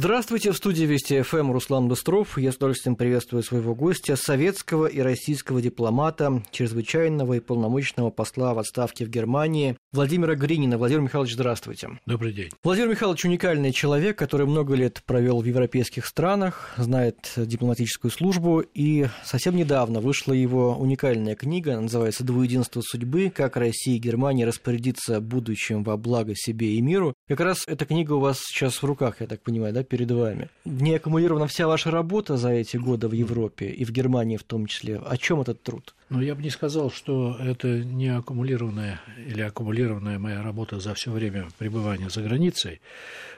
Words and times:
Здравствуйте, 0.00 0.52
в 0.52 0.56
студии 0.56 0.84
Вести 0.84 1.22
ФМ 1.22 1.50
Руслан 1.50 1.88
Быстров. 1.88 2.38
Я 2.38 2.52
с 2.52 2.56
удовольствием 2.56 2.94
приветствую 2.94 3.42
своего 3.42 3.74
гостя, 3.74 4.14
советского 4.14 4.86
и 4.86 5.00
российского 5.00 5.60
дипломата, 5.60 6.40
чрезвычайного 6.52 7.32
и 7.32 7.40
полномочного 7.40 8.10
посла 8.10 8.54
в 8.54 8.60
отставке 8.60 9.04
в 9.04 9.08
Германии 9.08 9.76
Владимира 9.92 10.36
Гринина. 10.36 10.78
Владимир 10.78 11.02
Михайлович, 11.02 11.32
здравствуйте. 11.32 11.98
Добрый 12.06 12.32
день. 12.32 12.50
Владимир 12.62 12.90
Михайлович 12.90 13.24
уникальный 13.24 13.72
человек, 13.72 14.16
который 14.16 14.46
много 14.46 14.76
лет 14.76 15.02
провел 15.04 15.40
в 15.40 15.44
европейских 15.44 16.06
странах, 16.06 16.74
знает 16.76 17.32
дипломатическую 17.36 18.12
службу, 18.12 18.60
и 18.60 19.08
совсем 19.24 19.56
недавно 19.56 20.00
вышла 20.00 20.32
его 20.32 20.76
уникальная 20.76 21.34
книга, 21.34 21.80
называется 21.80 22.22
«Двуединство 22.22 22.82
судьбы. 22.82 23.32
Как 23.34 23.56
Россия 23.56 23.96
и 23.96 23.98
Германия 23.98 24.44
распорядиться 24.44 25.20
будущим 25.20 25.82
во 25.82 25.96
благо 25.96 26.36
себе 26.36 26.74
и 26.74 26.80
миру». 26.80 27.14
Как 27.26 27.40
раз 27.40 27.64
эта 27.66 27.84
книга 27.84 28.12
у 28.12 28.20
вас 28.20 28.38
сейчас 28.40 28.80
в 28.80 28.84
руках, 28.84 29.22
я 29.22 29.26
так 29.26 29.42
понимаю, 29.42 29.74
да, 29.74 29.87
перед 29.88 30.10
вами. 30.10 30.48
Не 30.64 30.96
аккумулирована 30.96 31.46
вся 31.46 31.66
ваша 31.66 31.90
работа 31.90 32.36
за 32.36 32.50
эти 32.50 32.76
годы 32.76 33.08
в 33.08 33.12
Европе 33.12 33.66
и 33.66 33.84
в 33.84 33.90
Германии 33.90 34.36
в 34.36 34.44
том 34.44 34.66
числе. 34.66 34.98
О 34.98 35.16
чем 35.16 35.40
этот 35.40 35.62
труд? 35.62 35.94
Ну, 36.10 36.20
я 36.20 36.34
бы 36.34 36.42
не 36.42 36.50
сказал, 36.50 36.90
что 36.90 37.36
это 37.40 37.82
не 37.84 38.08
аккумулированная 38.08 39.00
или 39.26 39.40
аккумулированная 39.40 40.18
моя 40.18 40.42
работа 40.42 40.80
за 40.80 40.94
все 40.94 41.10
время 41.10 41.48
пребывания 41.58 42.10
за 42.10 42.22
границей. 42.22 42.80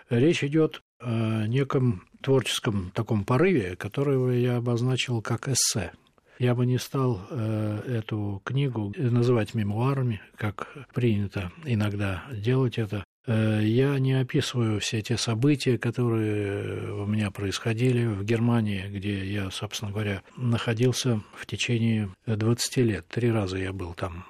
Речь 0.09 0.45
идет 0.45 0.83
о 1.01 1.47
неком 1.47 2.05
творческом 2.21 2.91
таком 2.95 3.25
порыве, 3.25 3.77
которого 3.77 4.31
я 4.31 4.57
обозначил 4.57 5.23
как 5.23 5.49
эссе. 5.49 5.93
Я 6.39 6.55
бы 6.55 6.65
не 6.65 6.79
стал 6.79 7.21
э, 7.29 7.99
эту 7.99 8.41
книгу 8.45 8.95
называть 8.97 9.55
мемуарами, 9.55 10.23
как 10.37 10.69
принято 10.95 11.53
иногда 11.67 12.25
делать 12.33 12.79
это. 12.79 13.05
Э, 13.27 13.61
я 13.63 13.99
не 13.99 14.15
описываю 14.15 14.81
все 14.81 15.03
те 15.03 15.17
события, 15.17 15.79
которые 15.79 16.93
у 16.93 17.07
меня 17.07 17.31
происходили 17.31 18.07
в 18.07 18.25
Германии, 18.25 18.89
где 18.89 19.25
я, 19.25 19.51
собственно 19.51 19.93
говоря, 19.93 20.23
находился 20.37 21.21
в 21.35 21.47
течение 21.47 22.11
20 22.27 22.77
лет. 22.79 23.07
Три 23.09 23.31
раза 23.31 23.59
я 23.59 23.73
был 23.73 23.95
там 23.95 24.27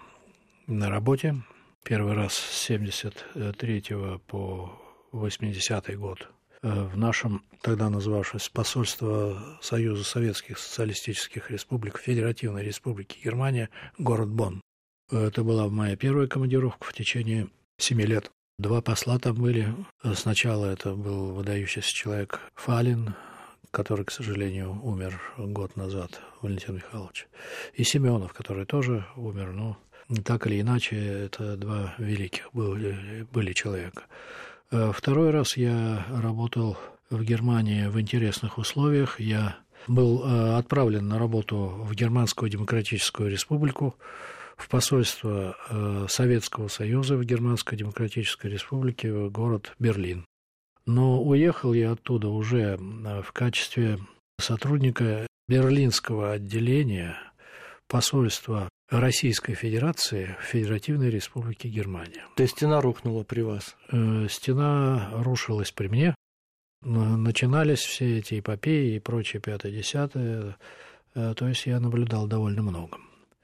на 0.67 0.91
работе. 0.91 1.37
Первый 1.85 2.15
раз 2.15 2.35
с 2.35 2.63
73 2.67 3.85
по 4.27 4.79
80 5.13 5.99
год 5.99 6.29
э, 6.63 6.69
в 6.69 6.97
нашем, 6.97 7.43
тогда 7.63 7.89
называвшись 7.91 8.49
посольство 8.49 9.59
Союза 9.63 10.05
Советских 10.05 10.59
Социалистических 10.59 11.51
Республик, 11.51 11.99
Федеративной 11.99 12.65
Республики 12.65 13.19
Германия, 13.25 13.71
город 13.99 14.29
Бонн. 14.29 14.61
Это 15.11 15.43
была 15.43 15.69
моя 15.69 15.97
первая 15.97 16.29
командировка 16.29 16.87
в 16.87 16.93
течение 16.93 17.49
семи 17.79 18.05
лет. 18.05 18.31
Два 18.61 18.83
посла 18.83 19.19
там 19.19 19.37
были. 19.37 19.75
Сначала 20.13 20.67
это 20.67 20.95
был 20.95 21.33
выдающийся 21.33 21.89
человек 21.95 22.41
Фалин, 22.57 23.15
который, 23.71 24.05
к 24.05 24.11
сожалению, 24.11 24.79
умер 24.83 25.19
год 25.39 25.77
назад, 25.77 26.21
Валентин 26.43 26.75
Михайлович, 26.75 27.27
и 27.73 27.85
Семенов, 27.85 28.35
который 28.35 28.67
тоже 28.67 29.07
умер, 29.17 29.53
но 29.53 29.79
так 30.27 30.47
или 30.47 30.61
иначе, 30.61 30.97
это 30.97 31.57
два 31.57 31.95
великих 31.97 32.51
были, 32.53 33.27
были 33.33 33.55
человека. 33.55 34.03
Э, 34.71 34.93
второй 34.95 35.31
раз 35.31 35.57
я 35.57 36.05
работал 36.11 36.77
в 37.09 37.25
Германии 37.25 37.87
в 37.87 37.99
интересных 37.99 38.59
условиях. 38.59 39.19
Я 39.19 39.57
был 39.89 40.23
э, 40.23 40.59
отправлен 40.59 41.09
на 41.09 41.19
работу 41.19 41.57
в 41.79 41.95
Германскую 41.95 42.51
Демократическую 42.51 43.31
Республику, 43.31 43.97
в 44.61 44.69
посольство 44.69 45.57
э, 45.69 46.07
Советского 46.09 46.69
Союза 46.69 47.17
в 47.17 47.25
Германской 47.25 47.79
Демократической 47.79 48.49
Республике 48.49 49.13
в 49.13 49.31
город 49.31 49.73
Берлин. 49.79 50.27
Но 50.87 51.23
уехал 51.23 51.73
я 51.73 51.93
оттуда 51.93 52.29
уже 52.29 52.79
э, 52.79 53.23
в 53.23 53.33
качестве 53.33 53.99
сотрудника 54.39 55.27
берлинского 55.49 56.33
отделения 56.33 57.17
посольства 57.89 58.69
Российской 58.91 59.55
Федерации 59.55 60.37
в 60.41 60.45
Федеративной 60.45 61.11
Республике 61.11 61.69
Германия. 61.69 62.25
То 62.37 62.43
есть 62.43 62.57
стена 62.57 62.81
рухнула 62.81 63.25
при 63.25 63.41
вас? 63.41 63.77
Э, 63.91 64.27
стена 64.29 65.11
рушилась 65.15 65.73
при 65.73 65.89
мне. 65.89 66.15
Начинались 66.83 67.81
все 67.81 68.19
эти 68.19 68.41
эпопеи 68.41 68.95
и 68.95 69.01
прочее 69.01 69.43
пятое-десятое. 69.43 70.57
То 71.13 71.49
есть 71.49 71.67
я 71.67 71.79
наблюдал 71.79 72.27
довольно 72.27 72.63
много. 72.63 72.97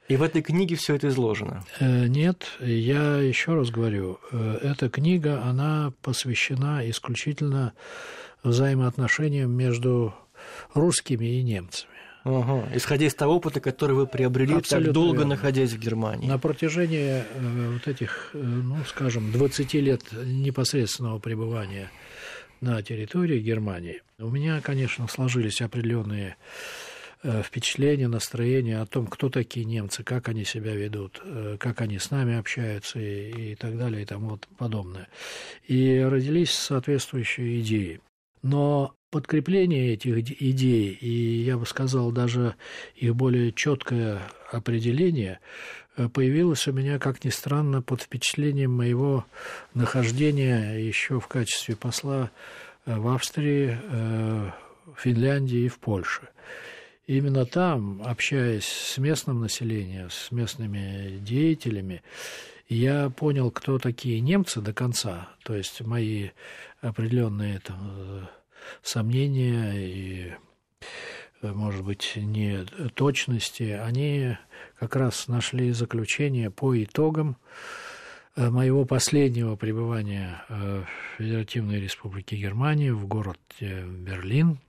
И 0.07 0.15
в 0.15 0.23
этой 0.23 0.41
книге 0.41 0.75
все 0.75 0.95
это 0.95 1.09
изложено? 1.09 1.65
Э, 1.79 2.07
нет, 2.07 2.47
я 2.59 3.17
еще 3.17 3.55
раз 3.55 3.69
говорю, 3.69 4.19
э, 4.31 4.59
эта 4.63 4.89
книга, 4.89 5.43
она 5.43 5.91
посвящена 6.01 6.89
исключительно 6.89 7.73
взаимоотношениям 8.43 9.51
между 9.51 10.13
русскими 10.73 11.25
и 11.25 11.43
немцами. 11.43 11.91
Угу. 12.23 12.69
Исходя 12.75 13.05
из 13.05 13.15
того 13.15 13.35
опыта, 13.35 13.59
который 13.59 13.95
вы 13.95 14.07
приобрели, 14.07 14.55
Абсолютно 14.55 14.87
так 14.87 14.93
долго 14.93 15.17
верно. 15.19 15.35
находясь 15.35 15.71
в 15.71 15.79
Германии. 15.79 16.27
На 16.27 16.37
протяжении 16.37 17.23
э, 17.23 17.71
вот 17.73 17.87
этих, 17.87 18.29
ну, 18.33 18.77
скажем, 18.85 19.31
20 19.31 19.73
лет 19.75 20.03
непосредственного 20.11 21.19
пребывания 21.19 21.91
на 22.61 22.81
территории 22.81 23.39
Германии, 23.39 24.01
у 24.19 24.29
меня, 24.29 24.61
конечно, 24.61 25.07
сложились 25.07 25.61
определенные 25.61 26.37
впечатление, 27.23 28.07
настроение 28.07 28.79
о 28.79 28.85
том, 28.85 29.07
кто 29.07 29.29
такие 29.29 29.65
немцы, 29.65 30.03
как 30.03 30.29
они 30.29 30.45
себя 30.45 30.75
ведут, 30.75 31.21
э, 31.23 31.57
как 31.59 31.81
они 31.81 31.99
с 31.99 32.11
нами 32.11 32.37
общаются 32.37 32.99
и, 32.99 33.51
и 33.51 33.55
так 33.55 33.77
далее 33.77 34.03
и 34.03 34.05
тому 34.05 34.39
подобное. 34.57 35.07
И 35.67 35.99
родились 35.99 36.51
соответствующие 36.51 37.61
идеи. 37.61 37.99
Но 38.43 38.93
подкрепление 39.09 39.93
этих 39.93 40.17
идей, 40.41 40.91
и 40.93 41.41
я 41.41 41.57
бы 41.57 41.65
сказал, 41.65 42.11
даже 42.11 42.55
их 42.95 43.15
более 43.15 43.51
четкое 43.51 44.21
определение, 44.51 45.39
э, 45.95 46.09
появилось 46.09 46.67
у 46.67 46.71
меня, 46.71 46.99
как 46.99 47.23
ни 47.23 47.29
странно, 47.29 47.81
под 47.81 48.03
впечатлением 48.03 48.71
моего 48.71 49.25
нахождения 49.73 50.75
еще 50.75 51.19
в 51.19 51.27
качестве 51.27 51.75
посла 51.75 52.31
в 52.85 53.07
Австрии, 53.13 53.77
в 53.91 54.53
Финляндии 55.01 55.65
и 55.65 55.67
в 55.67 55.77
Польше 55.77 56.29
именно 57.07 57.45
там, 57.45 58.01
общаясь 58.03 58.65
с 58.65 58.97
местным 58.97 59.39
населением, 59.39 60.09
с 60.09 60.31
местными 60.31 61.17
деятелями, 61.19 62.03
я 62.67 63.09
понял, 63.09 63.49
кто 63.49 63.79
такие 63.79 64.19
немцы 64.19 64.61
до 64.61 64.73
конца. 64.73 65.29
То 65.43 65.55
есть 65.55 65.81
мои 65.81 66.29
определенные 66.81 67.59
там, 67.59 68.29
сомнения 68.83 69.73
и, 69.73 70.33
может 71.41 71.83
быть, 71.83 72.13
не 72.17 72.65
точности, 72.93 73.79
они 73.81 74.37
как 74.77 74.97
раз 74.97 75.29
нашли 75.29 75.71
заключение 75.71 76.51
по 76.51 76.81
итогам 76.83 77.37
моего 78.35 78.85
последнего 78.85 79.55
пребывания 79.55 80.43
в 80.49 80.85
Федеративной 81.17 81.79
Республике 81.79 82.35
Германии 82.35 82.89
в 82.89 83.07
городе 83.07 83.85
Берлин 83.87 84.59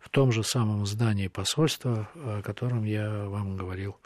в 0.00 0.08
том 0.10 0.32
же 0.32 0.42
самом 0.42 0.86
здании 0.86 1.28
посольства, 1.28 2.08
о 2.14 2.42
котором 2.42 2.84
я 2.84 3.24
вам 3.24 3.56
говорил 3.56 3.96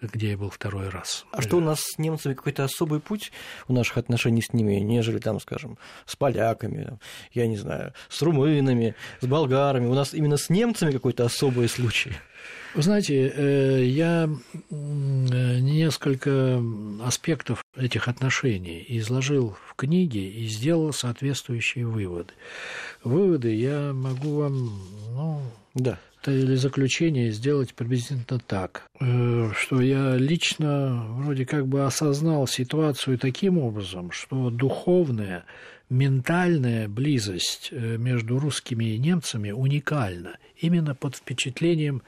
где 0.00 0.30
я 0.30 0.36
был 0.36 0.50
второй 0.50 0.88
раз. 0.88 1.24
А 1.32 1.42
что 1.42 1.56
у 1.56 1.60
нас 1.60 1.80
с 1.80 1.98
немцами 1.98 2.34
какой-то 2.34 2.64
особый 2.64 3.00
путь 3.00 3.32
у 3.68 3.72
наших 3.72 3.98
отношений 3.98 4.42
с 4.42 4.52
ними, 4.52 4.74
нежели 4.74 5.18
там, 5.18 5.40
скажем, 5.40 5.78
с 6.06 6.16
поляками, 6.16 6.98
я 7.32 7.46
не 7.46 7.56
знаю, 7.56 7.92
с 8.08 8.20
румынами, 8.22 8.94
с 9.20 9.26
болгарами? 9.26 9.86
У 9.86 9.94
нас 9.94 10.14
именно 10.14 10.36
с 10.36 10.50
немцами 10.50 10.92
какой-то 10.92 11.24
особый 11.24 11.68
случай? 11.68 12.12
Вы 12.74 12.82
знаете, 12.82 13.32
э, 13.34 13.84
я 13.84 14.28
несколько 14.70 16.60
аспектов 17.04 17.64
этих 17.76 18.08
отношений 18.08 18.84
изложил 18.88 19.56
в 19.68 19.76
книге 19.76 20.28
и 20.28 20.46
сделал 20.46 20.92
соответствующие 20.92 21.86
выводы. 21.86 22.32
Выводы 23.04 23.54
я 23.54 23.92
могу 23.92 24.38
вам, 24.38 24.82
ну, 25.14 25.42
да. 25.74 26.00
Или 26.30 26.54
заключение 26.54 27.30
сделать 27.30 27.74
приблизительно 27.74 28.40
так, 28.46 28.86
э, 29.00 29.50
что 29.56 29.80
я 29.80 30.16
лично 30.16 31.06
вроде 31.10 31.46
как 31.46 31.66
бы 31.66 31.84
осознал 31.84 32.46
ситуацию 32.46 33.18
таким 33.18 33.58
образом, 33.58 34.10
что 34.10 34.50
духовная 34.50 35.44
ментальная 35.90 36.88
близость 36.88 37.68
э, 37.70 37.96
между 37.96 38.38
русскими 38.38 38.84
и 38.84 38.98
немцами 38.98 39.50
уникальна. 39.50 40.38
Именно 40.56 40.94
под 40.94 41.16
впечатлением 41.16 42.02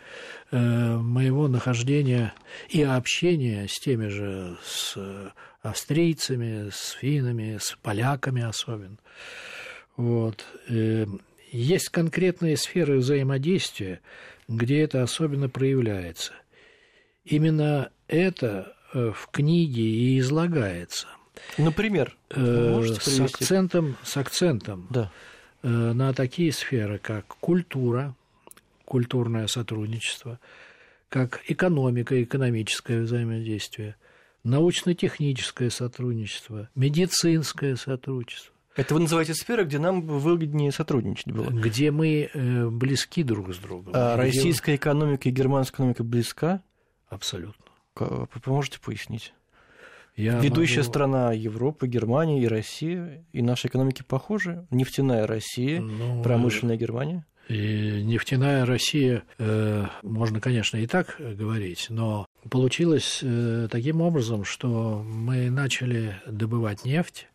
э, 0.51 0.97
моего 0.97 1.49
нахождения 1.49 2.33
и 2.69 2.83
общения 2.83 3.67
с 3.69 3.79
теми 3.79 4.09
же, 4.09 4.57
с 4.65 4.97
австрийцами, 5.63 6.71
с 6.71 6.91
финнами, 6.91 7.59
с 7.61 7.77
поляками 7.83 8.43
особенно. 8.43 8.99
Вот. 9.97 10.45
Э, 11.53 11.57
есть 11.57 11.89
конкретные 11.89 12.57
сферы 12.57 12.99
взаимодействия, 12.99 14.01
где 14.49 14.81
это 14.81 15.03
особенно 15.03 15.49
проявляется. 15.49 16.33
Именно 17.25 17.91
это 18.09 18.75
в 18.93 19.29
книге 19.33 19.83
и 19.83 20.19
излагается– 20.21 21.09
Например, 21.59 22.17
э, 22.31 22.83
с 23.01 23.21
акцентом, 23.21 23.97
с 24.03 24.17
акцентом 24.17 24.87
да. 24.91 25.11
на 25.63 26.13
такие 26.13 26.53
сферы, 26.53 26.99
как 26.99 27.27
культура, 27.27 28.15
культурное 28.85 29.47
сотрудничество, 29.47 30.39
как 31.09 31.43
экономика, 31.49 32.23
экономическое 32.23 33.03
взаимодействие, 33.03 33.97
научно-техническое 34.45 35.71
сотрудничество, 35.71 36.69
медицинское 36.75 37.77
сотрудничество. 37.77 38.53
Это 38.77 38.95
вы 38.95 39.01
называете 39.01 39.35
сферы, 39.35 39.65
где 39.65 39.79
нам 39.79 40.03
выгоднее 40.03 40.71
сотрудничать 40.71 41.33
было? 41.33 41.49
Где 41.49 41.91
мы 41.91 42.29
э, 42.33 42.69
близки 42.69 43.23
друг 43.23 43.55
с 43.55 43.59
другом. 43.59 43.93
А 43.95 44.17
российская 44.17 44.77
экономика 44.77 45.29
и 45.29 45.33
германская 45.33 45.77
экономика 45.77 46.05
близка? 46.05 46.63
Абсолютно. 47.09 47.65
Вы 47.99 48.29
можете 48.47 48.79
пояснить? 48.79 49.33
Я 50.17 50.39
Ведущая 50.39 50.81
могу... 50.81 50.89
страна 50.89 51.33
Европы, 51.33 51.87
Германия 51.87 52.43
и 52.43 52.47
Россия, 52.47 53.25
и 53.33 53.43
наши 53.43 53.69
экономики 53.69 54.03
похожи. 54.07 54.67
Нефтяная 54.71 55.27
Россия, 55.27 55.81
ну, 55.81 56.23
промышленная 56.23 56.77
Германия. 56.77 57.27
И 57.49 58.03
нефтяная 58.03 58.67
Россия, 58.67 59.23
э, 59.39 59.87
можно, 60.03 60.41
конечно, 60.41 60.79
и 60.79 60.87
так 60.87 61.17
говорить, 61.19 61.87
но 61.91 62.27
получилось 62.51 63.21
э, 63.23 63.69
таким 63.71 64.01
образом, 64.01 64.45
что 64.45 65.03
мы 65.07 65.49
начали 65.51 66.21
добывать 66.27 66.85
нефть, 66.85 67.29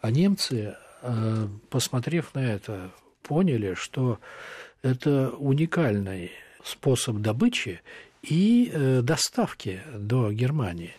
а 0.00 0.10
немцы, 0.10 0.76
э, 1.02 1.48
посмотрев 1.68 2.34
на 2.34 2.40
это, 2.40 2.90
поняли, 3.22 3.74
что 3.74 4.18
это 4.82 5.30
уникальный 5.30 6.32
способ 6.64 7.16
добычи 7.18 7.80
и 8.22 8.70
э, 8.72 9.02
доставки 9.02 9.82
до 9.94 10.32
Германии. 10.32 10.94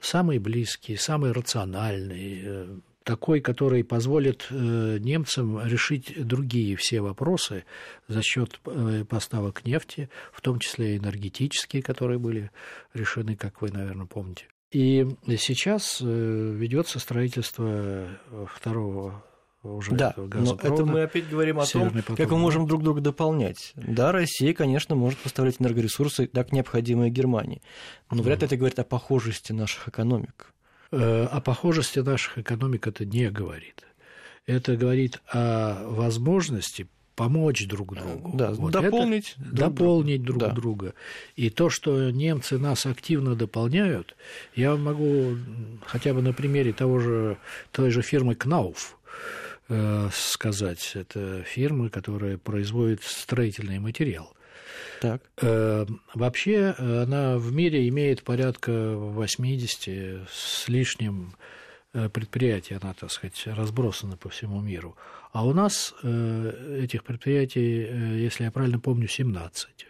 Самый 0.00 0.38
близкий, 0.38 0.96
самый 0.96 1.32
рациональный, 1.32 2.40
э, 2.44 2.76
такой, 3.02 3.40
который 3.40 3.84
позволит 3.84 4.48
немцам 4.50 5.66
решить 5.66 6.12
другие 6.26 6.76
все 6.76 7.00
вопросы 7.00 7.64
за 8.06 8.20
счет 8.20 8.60
поставок 9.08 9.64
нефти, 9.64 10.10
в 10.30 10.42
том 10.42 10.58
числе 10.58 10.98
энергетические, 10.98 11.82
которые 11.82 12.18
были 12.18 12.50
решены, 12.92 13.34
как 13.34 13.62
вы, 13.62 13.70
наверное, 13.70 14.04
помните. 14.04 14.44
И 14.70 15.06
сейчас 15.38 15.98
э, 16.02 16.04
ведется 16.04 16.98
строительство 16.98 18.06
второго 18.54 19.24
уже 19.62 19.92
да, 19.92 20.14
но 20.16 20.56
это 20.62 20.84
мы 20.84 21.02
опять 21.02 21.28
говорим 21.28 21.58
о 21.58 21.66
том, 21.66 21.90
поток. 21.90 22.16
как 22.16 22.30
мы 22.30 22.38
можем 22.38 22.66
друг 22.66 22.82
друга 22.82 23.00
дополнять. 23.00 23.72
Да, 23.74 24.12
Россия, 24.12 24.54
конечно, 24.54 24.94
может 24.94 25.18
поставлять 25.18 25.56
энергоресурсы, 25.58 26.26
так 26.26 26.52
необходимые 26.52 27.10
Германии, 27.10 27.60
но 28.10 28.22
вряд 28.22 28.40
ли 28.40 28.46
это 28.46 28.56
говорит 28.56 28.78
о 28.78 28.84
похожести 28.84 29.52
наших 29.52 29.88
экономик. 29.88 30.52
Э, 30.92 31.24
о 31.24 31.40
похожести 31.40 31.98
наших 31.98 32.38
экономик 32.38 32.86
это 32.86 33.04
не 33.04 33.30
говорит. 33.30 33.84
Это 34.46 34.76
говорит 34.76 35.20
о 35.26 35.88
возможности 35.88 36.88
помочь 37.18 37.66
друг 37.66 37.96
другу. 37.96 38.30
Да, 38.32 38.52
вот 38.52 38.70
дополнить, 38.70 39.34
друг 39.38 39.54
дополнить 39.54 40.22
друг, 40.22 40.38
друг 40.38 40.50
да. 40.50 40.54
друга. 40.54 40.94
И 41.34 41.50
то, 41.50 41.68
что 41.68 42.10
немцы 42.10 42.58
нас 42.58 42.86
активно 42.86 43.34
дополняют, 43.34 44.14
я 44.54 44.76
могу 44.76 45.36
хотя 45.84 46.14
бы 46.14 46.22
на 46.22 46.32
примере 46.32 46.72
того 46.72 47.00
же, 47.00 47.36
той 47.72 47.90
же 47.90 48.02
фирмы 48.02 48.36
Кнауф 48.36 48.96
э, 49.68 50.08
сказать. 50.12 50.92
Это 50.94 51.42
фирма, 51.42 51.90
которая 51.90 52.38
производит 52.38 53.02
строительный 53.02 53.80
материал. 53.80 54.32
Так. 55.00 55.20
Э, 55.42 55.86
вообще 56.14 56.76
она 56.78 57.36
в 57.36 57.52
мире 57.52 57.88
имеет 57.88 58.22
порядка 58.22 58.94
80 58.94 60.28
с 60.30 60.68
лишним 60.68 61.34
э, 61.34 61.57
предприятий, 62.12 62.74
она, 62.74 62.94
так 62.94 63.10
сказать, 63.10 63.42
разбросана 63.46 64.16
по 64.16 64.28
всему 64.28 64.60
миру. 64.60 64.96
А 65.32 65.46
у 65.46 65.52
нас 65.52 65.94
э, 66.02 66.80
этих 66.82 67.04
предприятий, 67.04 68.20
если 68.22 68.44
я 68.44 68.50
правильно 68.50 68.78
помню, 68.78 69.08
17. 69.08 69.86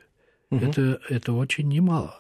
Угу. 0.51 0.65
Это, 0.65 1.01
это 1.09 1.33
очень 1.33 1.69
немало. 1.69 2.19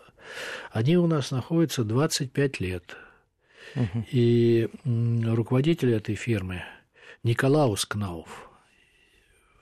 Они 0.70 0.96
у 0.96 1.06
нас 1.06 1.30
находятся 1.30 1.84
25 1.84 2.60
лет. 2.60 2.96
Угу. 3.74 4.06
И 4.12 4.68
руководитель 4.84 5.92
этой 5.92 6.14
фирмы 6.14 6.62
Николаус 7.22 7.84
Кнауф, 7.84 8.48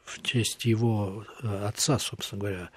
в 0.05 0.23
честь 0.23 0.65
его 0.65 1.25
отца, 1.43 1.99
собственно 1.99 2.41
говоря, 2.41 2.71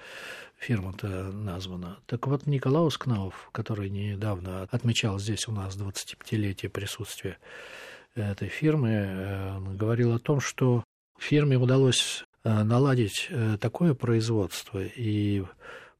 фирма-то 0.60 1.32
названа. 1.32 1.98
Так 2.06 2.26
вот, 2.26 2.46
Николаус 2.46 2.98
Кнауф, 2.98 3.48
который 3.52 3.88
недавно 3.88 4.68
отмечал 4.70 5.18
здесь 5.18 5.48
у 5.48 5.52
нас 5.52 5.76
25-летие 5.76 6.68
присутствия 6.68 7.38
этой 8.14 8.48
фирмы, 8.48 8.90
э, 8.90 9.58
говорил 9.74 10.12
о 10.14 10.18
том, 10.18 10.40
что 10.40 10.84
фирме 11.18 11.56
удалось 11.56 12.24
э, 12.44 12.62
наладить 12.62 13.28
э, 13.30 13.56
такое 13.58 13.94
производство 13.94 14.82
и 14.82 15.44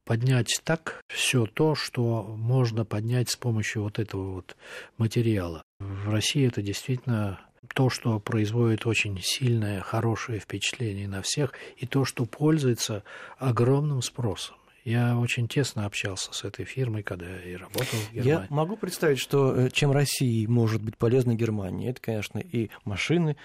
поднять 0.04 0.60
так 0.64 1.00
все 1.08 1.46
то, 1.46 1.74
что 1.74 2.22
можно 2.22 2.84
поднять 2.84 3.30
с 3.30 3.36
помощью 3.36 3.82
вот 3.82 3.98
этого 3.98 4.34
вот 4.34 4.56
материала. 4.98 5.62
В 5.78 6.10
России 6.10 6.46
это 6.46 6.62
действительно 6.62 7.40
то, 7.74 7.90
что 7.90 8.18
производит 8.18 8.86
очень 8.86 9.18
сильное, 9.22 9.80
хорошее 9.80 10.40
впечатление 10.40 11.08
на 11.08 11.22
всех, 11.22 11.52
и 11.76 11.86
то, 11.86 12.04
что 12.04 12.24
пользуется 12.24 13.04
огромным 13.38 14.02
спросом. 14.02 14.56
Я 14.84 15.18
очень 15.18 15.46
тесно 15.46 15.84
общался 15.84 16.32
с 16.32 16.42
этой 16.42 16.64
фирмой, 16.64 17.02
когда 17.02 17.26
я 17.26 17.42
и 17.42 17.54
работал 17.54 17.98
в 17.98 18.12
Германии. 18.14 18.28
Я 18.28 18.46
могу 18.48 18.76
представить, 18.76 19.18
что 19.18 19.54
э, 19.54 19.70
чем 19.70 19.92
России 19.92 20.46
может 20.46 20.82
быть 20.82 20.96
полезна 20.96 21.34
Германии, 21.34 21.90
это, 21.90 22.00
конечно, 22.00 22.38
и 22.38 22.70
машины, 22.84 23.36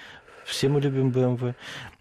все 0.45 0.69
мы 0.69 0.79
любим 0.79 1.09
BMW, 1.09 1.55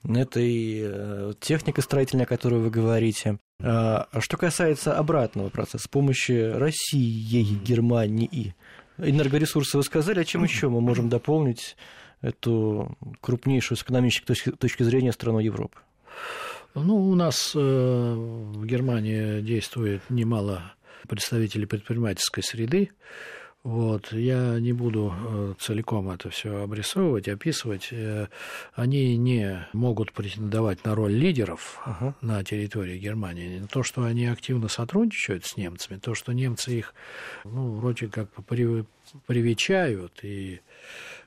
это 0.09 0.41
и 0.41 0.83
э, 0.85 1.33
техника 1.41 1.83
строительная, 1.83 2.27
о 2.27 2.29
которой 2.29 2.61
вы 2.61 2.71
говорите. 2.71 3.39
А, 3.61 4.07
а 4.13 4.21
что 4.21 4.37
касается 4.37 4.97
обратного 4.97 5.49
процесса, 5.49 5.85
с 5.85 5.89
помощью 5.89 6.59
России, 6.59 7.59
Германии, 7.65 8.55
энергоресурсы 8.99 9.77
вы 9.77 9.83
сказали, 9.83 10.21
а 10.21 10.25
чем 10.25 10.45
еще 10.45 10.69
мы 10.69 10.81
можем 10.81 11.09
дополнить 11.09 11.77
эту 12.25 12.97
крупнейшую 13.21 13.77
с 13.77 13.83
экономической 13.83 14.53
точки 14.53 14.83
зрения 14.83 15.13
страну 15.13 15.39
Европы? 15.39 15.79
Ну, 16.75 16.97
у 17.09 17.15
нас 17.15 17.53
э, 17.55 17.59
в 17.59 18.65
Германии 18.67 19.41
действует 19.43 20.03
немало 20.09 20.75
представителей 21.09 21.67
предпринимательской 21.67 22.43
среды. 22.43 22.91
Вот, 23.65 24.13
я 24.13 24.61
не 24.61 24.73
буду 24.73 25.13
э, 25.13 25.55
целиком 25.59 26.11
это 26.11 26.31
все 26.31 26.63
обрисовывать, 26.63 27.29
описывать. 27.29 27.89
Э, 27.91 28.29
они 28.75 29.17
не 29.17 29.67
могут 29.73 30.13
претендовать 30.13 30.85
на 30.85 30.95
роль 30.95 31.13
лидеров 31.13 31.81
uh-huh. 31.85 32.15
на 32.21 32.45
территории 32.45 32.99
Германии. 32.99 33.67
То, 33.71 33.83
что 33.83 34.05
они 34.05 34.27
активно 34.27 34.69
сотрудничают 34.69 35.47
с 35.47 35.57
немцами, 35.57 35.99
то, 35.99 36.15
что 36.15 36.33
немцы 36.33 36.79
их, 36.79 36.95
ну, 37.45 37.73
вроде 37.73 38.09
как 38.09 38.29
привечают 39.27 40.21
и 40.23 40.61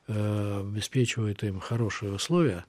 Э, 0.07 0.61
обеспечивает 0.61 1.43
им 1.43 1.59
хорошие 1.59 2.13
условия 2.13 2.65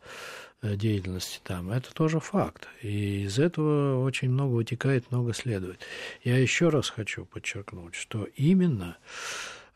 деятельности 0.61 1.39
там, 1.45 1.71
это 1.71 1.95
тоже 1.95 2.19
факт. 2.19 2.67
И 2.83 3.23
из 3.23 3.39
этого 3.39 4.03
очень 4.05 4.29
много 4.29 4.55
вытекает, 4.55 5.09
много 5.13 5.33
следует. 5.33 5.79
Я 6.25 6.37
еще 6.37 6.69
раз 6.69 6.91
хочу 6.91 7.25
подчеркнуть, 7.25 7.95
что 7.95 8.27
именно 8.35 8.97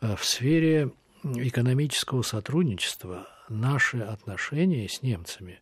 в 0.02 0.24
сфере 0.24 0.90
экономического 1.24 2.22
сотрудничества 2.22 3.26
наши 3.48 3.98
отношения 3.98 4.88
с 4.88 5.02
немцами 5.02 5.60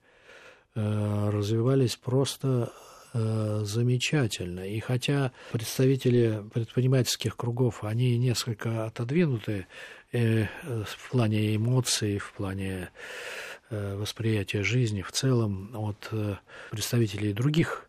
развивались 0.75 1.97
просто 1.97 2.73
замечательно. 3.13 4.61
И 4.61 4.79
хотя 4.81 5.33
представители 5.53 6.45
предпринимательских 6.55 7.37
кругов, 7.37 7.85
они 7.85 8.17
несколько 8.17 8.87
отодвинуты 8.87 9.67
Э, 10.13 10.47
в 10.85 11.11
плане 11.11 11.55
эмоций, 11.55 12.19
в 12.19 12.33
плане 12.33 12.91
э, 13.71 13.97
восприятия 13.97 14.65
жизни 14.65 15.03
в 15.03 15.13
целом 15.13 15.71
от 15.75 16.09
э, 16.11 16.37
представителей 16.71 17.33
других 17.33 17.87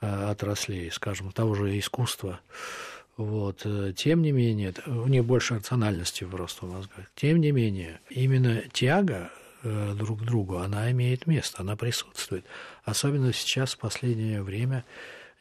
отраслей, 0.00 0.90
скажем, 0.90 1.30
того 1.30 1.54
же 1.54 1.78
искусства. 1.78 2.40
Вот. 3.16 3.66
Тем 3.96 4.22
не 4.22 4.32
менее, 4.32 4.74
у 4.86 5.06
них 5.06 5.24
больше 5.24 5.56
рациональности 5.56 6.24
просто 6.24 6.66
в 6.66 6.72
мозгах. 6.72 7.10
Тем 7.14 7.40
не 7.40 7.52
менее, 7.52 8.00
именно 8.10 8.62
тяга 8.72 9.30
друг 9.62 10.20
к 10.20 10.24
другу, 10.24 10.58
она 10.58 10.90
имеет 10.90 11.26
место, 11.26 11.62
она 11.62 11.76
присутствует. 11.76 12.44
Особенно 12.84 13.32
сейчас, 13.32 13.74
в 13.74 13.78
последнее 13.78 14.42
время, 14.42 14.84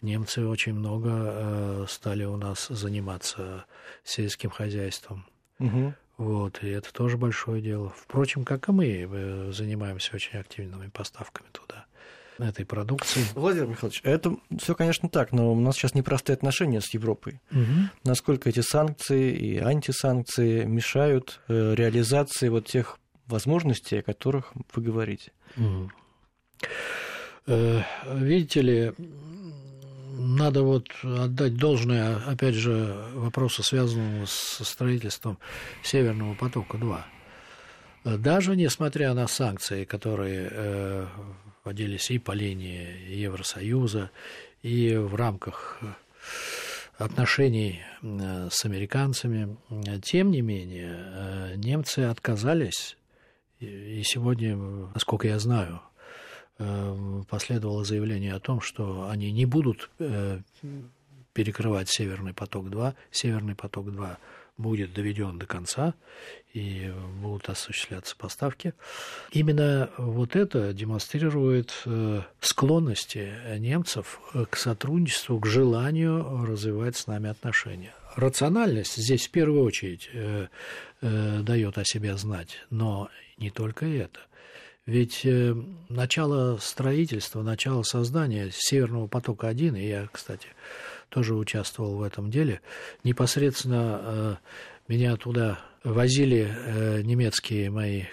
немцы 0.02 0.46
очень 0.46 0.74
много 0.74 1.86
стали 1.90 2.26
у 2.26 2.38
нас 2.38 2.68
заниматься 2.68 3.66
сельским 4.04 4.50
хозяйством. 4.50 5.26
Угу. 5.60 5.94
Вот, 6.18 6.62
и 6.62 6.70
это 6.70 6.94
тоже 6.94 7.18
большое 7.18 7.64
дело. 7.64 7.94
Впрочем, 7.98 8.44
как 8.46 8.70
и 8.70 8.72
мы, 8.72 9.08
мы 9.08 9.54
занимаемся 9.54 10.16
очень 10.16 10.38
активными 10.38 10.90
поставками 10.90 11.48
туда 11.52 11.86
этой 12.42 12.66
продукции. 12.66 13.22
Владимир 13.34 13.68
Михайлович, 13.68 14.02
это 14.04 14.36
все, 14.58 14.76
конечно, 14.76 15.10
так, 15.10 15.32
но 15.32 15.52
у 15.54 15.60
нас 15.60 15.76
сейчас 15.76 15.96
непростые 15.96 16.36
отношения 16.36 16.82
с 16.82 16.94
Европой. 16.94 17.40
Угу. 17.52 17.90
Насколько 18.04 18.50
эти 18.50 18.62
санкции 18.62 19.32
и 19.32 19.58
антисанкции 19.58 20.64
мешают 20.64 21.40
э, 21.48 21.76
реализации 21.76 22.50
вот 22.50 22.68
тех 22.68 23.00
возможностей, 23.28 24.00
о 24.00 24.04
которых 24.04 24.54
вы 24.74 24.82
говорите? 24.82 25.32
Угу. 25.58 25.92
Видите 27.48 28.62
ли, 28.62 28.94
надо 30.22 30.64
вот 30.64 30.90
отдать 31.04 31.56
должное, 31.56 32.18
опять 32.28 32.56
же, 32.56 32.96
вопросу, 33.14 33.64
связанному 33.64 34.26
со 34.28 34.64
строительством 34.64 35.40
Северного 35.84 36.36
потока-2. 36.36 37.02
Даже 38.04 38.56
несмотря 38.56 39.14
на 39.14 39.28
санкции, 39.28 39.86
которые 39.86 40.50
э, 40.52 41.08
вводились 41.64 42.10
и 42.10 42.18
по 42.18 42.32
линии 42.32 43.14
Евросоюза, 43.14 44.10
и 44.64 44.96
в 44.96 45.14
рамках 45.14 45.80
отношений 46.98 47.82
э, 48.02 48.50
с 48.52 48.66
американцами, 48.66 49.56
тем 50.02 50.32
не 50.32 50.42
менее, 50.42 50.96
э, 50.98 51.54
немцы 51.58 52.00
отказались, 52.00 52.98
и 53.60 54.02
сегодня, 54.04 54.56
насколько 54.96 55.28
я 55.28 55.38
знаю, 55.38 55.82
последовало 57.30 57.84
заявление 57.84 58.34
о 58.34 58.40
том, 58.40 58.60
что 58.60 59.08
они 59.10 59.32
не 59.32 59.46
будут 59.46 59.92
перекрывать 61.34 61.88
Северный 61.88 62.34
поток-2. 62.34 62.96
Северный 63.12 63.54
поток-2 63.54 64.18
будет 64.58 64.94
доведен 64.94 65.40
до 65.40 65.46
конца 65.46 65.94
и 66.54 66.94
будут 67.22 67.50
осуществляться 67.50 68.16
поставки. 68.16 68.74
Именно 69.32 69.90
вот 69.98 70.36
это 70.36 70.74
демонстрирует 70.74 71.74
э, 71.86 72.22
склонности 72.40 73.34
немцев 73.58 74.20
к 74.50 74.56
сотрудничеству, 74.56 75.40
к 75.40 75.46
желанию 75.48 76.46
развивать 76.46 76.96
с 76.96 77.08
нами 77.08 77.30
отношения. 77.30 77.94
Рациональность 78.16 78.98
здесь 78.98 79.28
в 79.28 79.32
первую 79.32 79.64
очередь 79.64 80.10
дает 81.02 81.78
о 81.78 81.86
себе 81.86 82.18
знать, 82.18 82.58
но 82.70 83.10
не 83.38 83.50
только 83.50 83.86
это. 83.86 84.20
Ведь 84.86 85.22
э, 85.26 85.56
начало 85.90 86.58
строительства, 86.58 87.44
начало 87.44 87.84
создания 87.84 88.50
Северного 88.52 89.08
потока-1, 89.08 89.80
и 89.80 89.88
я, 89.88 90.10
кстати, 90.12 90.48
тоже 91.12 91.36
участвовал 91.36 91.98
в 91.98 92.02
этом 92.02 92.32
деле, 92.32 92.62
непосредственно 93.04 94.02
э, 94.02 94.36
меня 94.88 95.16
туда 95.18 95.60
возили 95.84 96.50
э, 96.50 97.02
немецкие 97.04 97.70
мои 97.70 98.04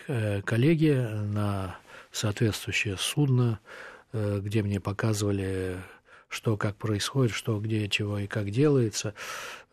коллеги 0.45 0.91
на 0.91 1.79
соответствующее 2.11 2.97
судно, 2.99 3.61
где 4.13 4.63
мне 4.63 4.81
показывали 4.81 5.77
что 6.29 6.57
как 6.57 6.77
происходит, 6.77 7.33
что 7.33 7.59
где, 7.59 7.89
чего 7.89 8.19
и 8.19 8.27
как 8.27 8.51
делается. 8.51 9.15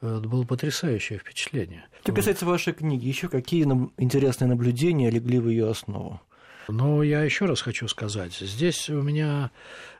Это 0.01 0.21
было 0.21 0.45
потрясающее 0.45 1.19
впечатление. 1.19 1.85
Что 2.01 2.13
касается 2.13 2.45
вашей 2.45 2.73
книги, 2.73 3.07
еще 3.07 3.27
какие 3.27 3.63
интересные 3.97 4.47
наблюдения 4.47 5.09
легли 5.09 5.39
в 5.39 5.49
ее 5.49 5.69
основу? 5.69 6.21
Но 6.67 7.03
я 7.03 7.23
еще 7.23 7.45
раз 7.45 7.61
хочу 7.61 7.87
сказать, 7.87 8.33
здесь 8.33 8.89
у 8.89 9.01
меня 9.01 9.51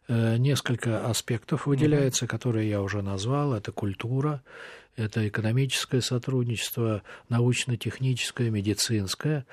э, 0.07 0.38
несколько 0.38 1.07
аспектов 1.07 1.67
выделяется, 1.67 2.27
которые 2.27 2.69
я 2.69 2.81
уже 2.81 3.01
назвал. 3.01 3.53
Это 3.53 3.72
культура, 3.72 4.41
это 4.95 5.27
экономическое 5.27 6.01
сотрудничество, 6.01 7.03
научно-техническое, 7.29 8.50
медицинское. 8.50 9.45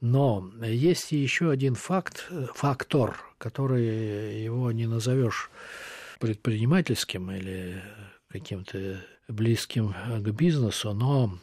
Но 0.00 0.50
есть 0.62 1.12
еще 1.12 1.50
один 1.50 1.74
факт, 1.74 2.28
фактор, 2.54 3.16
который 3.38 4.42
его 4.42 4.72
не 4.72 4.86
назовешь 4.86 5.50
предпринимательским 6.20 7.30
или 7.30 7.82
каким-то 8.28 9.00
близким 9.28 9.94
к 10.18 10.30
бизнесу, 10.30 10.92
но 10.92 11.38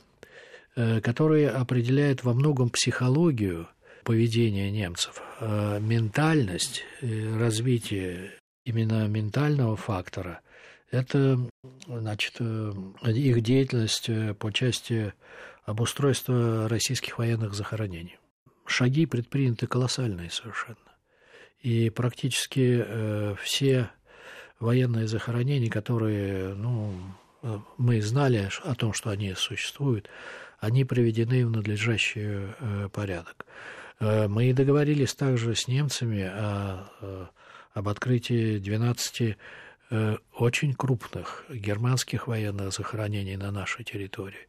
э, 0.75 1.01
который 1.01 1.47
определяет 1.49 2.23
во 2.23 2.33
многом 2.33 2.69
психологию– 2.69 3.67
поведения 4.09 4.71
немцев. 4.71 5.21
А 5.39 5.77
ментальность, 5.77 6.83
развитие 6.99 8.31
именно 8.65 9.07
ментального 9.07 9.75
фактора– 9.75 10.39
это 10.89 11.37
значит, 11.85 12.37
э, 12.39 12.73
их 13.05 13.41
деятельность 13.41 14.09
э, 14.09 14.33
по 14.33 14.51
части 14.51 15.13
обустройства 15.63 16.67
российских 16.67 17.19
военных 17.19 17.53
захоронений. 17.53 18.17
Шаги 18.65 19.05
предприняты 19.05 19.67
колоссальные 19.67 20.31
совершенно. 20.31 20.77
И 21.59 21.91
практически 21.91 22.83
э, 22.83 23.35
все 23.43 23.91
военные 24.59 25.05
захоронения, 25.05 25.69
которые 25.69 26.55
ну, 26.55 26.95
мы 27.77 28.01
знали 28.01 28.49
о 28.63 28.73
том, 28.73 28.93
что 28.93 29.11
они 29.11 29.35
существуют, 29.35 30.09
они 30.59 30.83
приведены 30.83 31.45
в 31.45 31.51
надлежащий 31.51 32.47
порядок. 32.91 33.45
Э, 33.99 34.27
мы 34.27 34.53
договорились 34.53 35.13
также 35.13 35.55
с 35.55 35.67
немцами 35.67 36.23
о, 36.23 36.87
э, 37.01 37.25
об 37.73 37.89
открытии 37.89 38.57
12 38.57 39.37
э, 39.91 40.17
очень 40.33 40.73
крупных 40.73 41.45
германских 41.49 42.27
военных 42.27 42.73
захоронений 42.73 43.35
на 43.35 43.51
нашей 43.51 43.83
территории. 43.83 44.47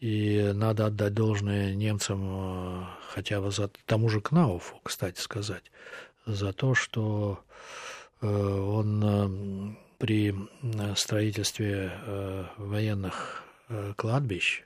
И 0.00 0.52
надо 0.54 0.86
отдать 0.86 1.14
должное 1.14 1.74
немцам, 1.74 2.86
хотя 3.08 3.40
бы 3.40 3.50
за 3.50 3.70
тому 3.86 4.10
же 4.10 4.20
Кнауфу, 4.20 4.78
кстати 4.82 5.18
сказать, 5.18 5.62
за 6.26 6.52
то, 6.52 6.74
что 6.74 7.42
он 8.20 9.78
при 9.98 10.34
строительстве 10.94 11.92
военных 12.58 13.44
кладбищ, 13.96 14.64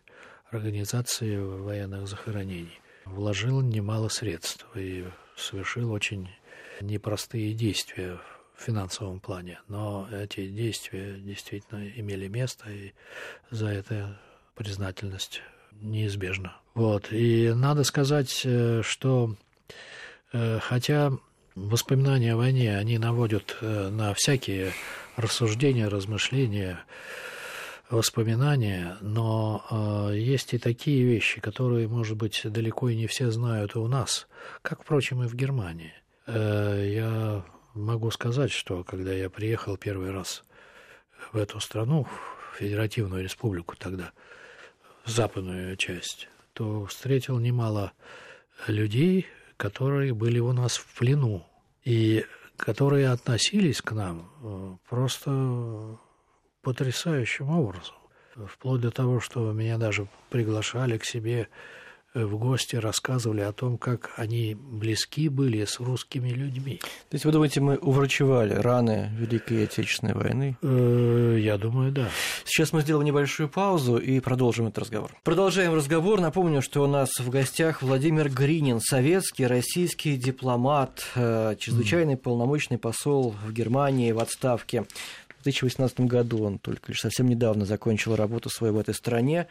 организации 0.50 1.36
военных 1.36 2.08
захоронений 2.08 2.80
вложил 3.12 3.60
немало 3.60 4.08
средств 4.08 4.66
и 4.74 5.04
совершил 5.36 5.92
очень 5.92 6.28
непростые 6.80 7.54
действия 7.54 8.18
в 8.56 8.62
финансовом 8.62 9.20
плане. 9.20 9.60
Но 9.68 10.08
эти 10.12 10.48
действия 10.48 11.14
действительно 11.18 11.88
имели 11.88 12.28
место, 12.28 12.70
и 12.70 12.92
за 13.50 13.68
это 13.68 14.20
признательность 14.54 15.42
неизбежна. 15.80 16.56
Вот. 16.74 17.12
И 17.12 17.52
надо 17.54 17.84
сказать, 17.84 18.42
э, 18.44 18.82
что 18.82 19.36
э, 20.32 20.58
хотя 20.60 21.12
воспоминания 21.54 22.34
о 22.34 22.36
войне, 22.36 22.76
они 22.76 22.98
наводят 22.98 23.56
э, 23.60 23.88
на 23.90 24.14
всякие 24.14 24.72
рассуждения, 25.16 25.88
размышления, 25.88 26.80
воспоминания, 27.90 28.96
но 29.00 29.64
э, 30.10 30.16
есть 30.16 30.52
и 30.54 30.58
такие 30.58 31.04
вещи, 31.04 31.40
которые, 31.40 31.88
может 31.88 32.16
быть, 32.16 32.42
далеко 32.44 32.88
и 32.90 32.96
не 32.96 33.06
все 33.06 33.30
знают 33.30 33.74
и 33.74 33.78
у 33.78 33.88
нас, 33.88 34.28
как, 34.62 34.82
впрочем, 34.82 35.22
и 35.22 35.26
в 35.26 35.34
Германии. 35.34 35.94
Э, 36.26 36.84
я 36.86 37.44
могу 37.74 38.10
сказать, 38.10 38.50
что 38.50 38.84
когда 38.84 39.12
я 39.12 39.30
приехал 39.30 39.76
первый 39.76 40.10
раз 40.10 40.44
в 41.32 41.38
эту 41.38 41.60
страну, 41.60 42.04
в 42.04 42.58
Федеративную 42.58 43.22
Республику 43.22 43.76
тогда, 43.76 44.12
в 45.04 45.10
западную 45.10 45.76
часть, 45.76 46.28
то 46.52 46.84
встретил 46.86 47.38
немало 47.38 47.92
людей, 48.66 49.26
которые 49.56 50.12
были 50.12 50.40
у 50.40 50.52
нас 50.52 50.76
в 50.76 50.98
плену, 50.98 51.46
и 51.84 52.24
которые 52.58 53.08
относились 53.08 53.80
к 53.80 53.92
нам 53.92 54.30
э, 54.42 54.76
просто 54.90 55.98
потрясающим 56.68 57.48
образом. 57.48 57.94
Вплоть 58.46 58.82
до 58.82 58.90
того, 58.90 59.20
что 59.20 59.52
меня 59.52 59.78
даже 59.78 60.06
приглашали 60.28 60.98
к 60.98 61.04
себе 61.06 61.48
Э, 62.14 62.24
в 62.24 62.38
гости 62.38 62.76
рассказывали 62.76 63.42
о 63.42 63.52
том, 63.52 63.76
как 63.76 64.12
они 64.16 64.56
близки 64.58 65.28
были 65.28 65.64
с 65.64 65.78
русскими 65.78 66.30
людьми. 66.30 66.78
То 67.10 67.14
есть 67.14 67.24
вы 67.24 67.32
думаете, 67.32 67.60
мы 67.60 67.76
уврачевали 67.76 68.54
раны 68.54 69.10
Великой 69.14 69.64
Отечественной 69.64 70.14
войны? 70.14 70.56
Э, 70.62 71.36
я 71.38 71.58
думаю, 71.58 71.92
да. 71.92 72.08
Сейчас 72.44 72.72
мы 72.72 72.80
сделаем 72.80 73.06
небольшую 73.06 73.48
паузу 73.48 73.98
и 73.98 74.20
продолжим 74.20 74.66
этот 74.68 74.78
разговор. 74.78 75.14
Продолжаем 75.22 75.74
разговор. 75.74 76.20
Напомню, 76.20 76.62
что 76.62 76.82
у 76.82 76.86
нас 76.86 77.10
в 77.18 77.28
гостях 77.28 77.82
Владимир 77.82 78.30
Гринин, 78.30 78.80
советский, 78.80 79.46
российский 79.46 80.16
дипломат, 80.16 81.04
э, 81.14 81.56
чрезвычайный 81.58 82.16
полномочный 82.16 82.78
посол 82.78 83.34
в 83.44 83.52
Германии 83.52 84.12
в 84.12 84.18
отставке. 84.18 84.86
В 85.56 85.60
2018 85.60 86.00
году 86.00 86.44
он 86.44 86.58
только 86.58 86.92
лишь 86.92 87.00
совсем 87.00 87.26
недавно 87.26 87.64
закончил 87.64 88.16
работу 88.16 88.50
свою 88.50 88.74
в 88.74 88.78
этой 88.78 88.94
стране. 88.94 89.46